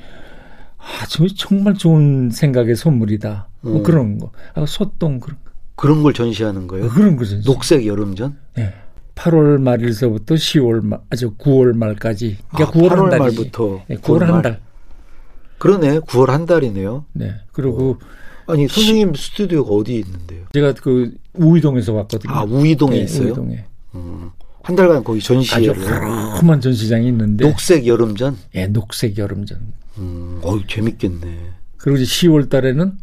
아 0.87 1.05
정말 1.35 1.73
좋은 1.73 2.29
생각의 2.29 2.75
선물이다 2.75 3.47
뭐 3.61 3.77
음. 3.77 3.83
그런 3.83 4.17
거 4.17 4.31
아, 4.53 4.65
소똥 4.65 5.19
그런 5.19 5.37
거 5.43 5.47
그런 5.75 6.01
걸 6.01 6.11
전시하는 6.13 6.67
거예요? 6.67 6.89
그런 6.89 7.15
거죠. 7.15 7.39
녹색 7.43 7.85
여름전? 7.85 8.35
네. 8.55 8.73
8월 9.13 9.61
말일서부터 9.61 10.35
10월 10.35 10.83
말, 10.83 10.99
아주 11.11 11.35
9월 11.35 11.75
말까지. 11.75 12.37
그러니까 12.51 12.77
아, 12.77 12.81
9월 12.81 12.89
8월 12.89 13.09
한 13.11 13.19
말부터. 13.19 13.83
네, 13.87 13.95
9월, 13.97 14.01
9월 14.01 14.25
한 14.25 14.41
달. 14.41 14.59
그러네. 15.59 15.99
9월 15.99 16.27
한 16.27 16.45
달이네요. 16.47 17.05
네. 17.13 17.35
그리고 17.51 17.91
어. 17.91 18.53
아니 18.53 18.67
선생님 18.67 19.13
시, 19.13 19.31
스튜디오가 19.31 19.71
어디 19.75 19.97
있는데요? 19.97 20.45
제가 20.53 20.73
그 20.73 21.13
우이동에서 21.33 21.93
왔거든요. 21.93 22.33
아 22.33 22.43
우이동에 22.43 22.95
네, 22.95 23.03
있어요? 23.03 23.27
우이동에. 23.27 23.65
음, 23.95 24.31
한 24.67 24.75
달간 24.75 25.01
거기 25.01 25.21
전시회를. 25.21 25.77
험한 25.87 26.59
전시장이 26.59 27.07
있는데. 27.07 27.45
녹색 27.47 27.87
여름전? 27.87 28.37
예, 28.55 28.65
네, 28.65 28.67
녹색 28.67 29.17
여름전. 29.17 29.57
음, 29.97 30.41
어유 30.43 30.63
재밌겠네. 30.67 31.51
그리고 31.77 31.97
이제 31.97 32.27
10월 32.27 32.49
달에는 32.49 32.97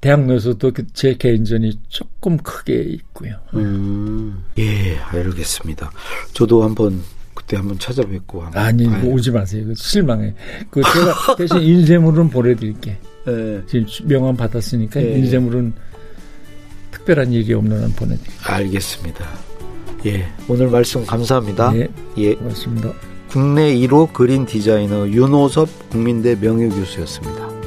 대학로에서도 0.00 0.72
그제 0.72 1.14
개인전이 1.14 1.78
조금 1.86 2.36
크게 2.38 2.80
있고요. 2.80 3.36
음, 3.54 4.42
예, 4.58 4.96
알겠습니다. 4.96 5.92
저도 6.32 6.64
한번 6.64 7.00
그때 7.32 7.56
한번 7.56 7.78
찾아뵙고 7.78 8.42
한번 8.42 8.60
아니 8.60 8.88
뭐 8.88 9.14
오지 9.14 9.30
마세요. 9.30 9.66
그 9.68 9.74
실망해. 9.76 10.34
그 10.68 10.82
제가 10.82 11.36
대신 11.38 11.58
인쇄물은 11.58 12.28
보내드릴게. 12.30 12.98
네. 13.24 13.62
지금 13.68 13.86
명함 14.08 14.36
받았으니까 14.36 14.98
네. 14.98 15.12
인쇄물은 15.18 15.72
특별한 16.90 17.32
일이 17.32 17.54
없는 17.54 17.84
한 17.84 17.92
보내드릴게요. 17.92 18.36
알겠습니다. 18.42 19.47
예, 20.06 20.28
오늘 20.48 20.68
말씀 20.68 21.04
감사합니다. 21.04 21.72
네, 21.72 21.88
예, 22.18 22.34
고맙습니다. 22.34 22.92
국내 23.30 23.74
1호 23.74 24.12
그린 24.12 24.46
디자이너 24.46 25.08
윤호섭 25.08 25.90
국민대 25.90 26.36
명예교수였습니다. 26.40 27.57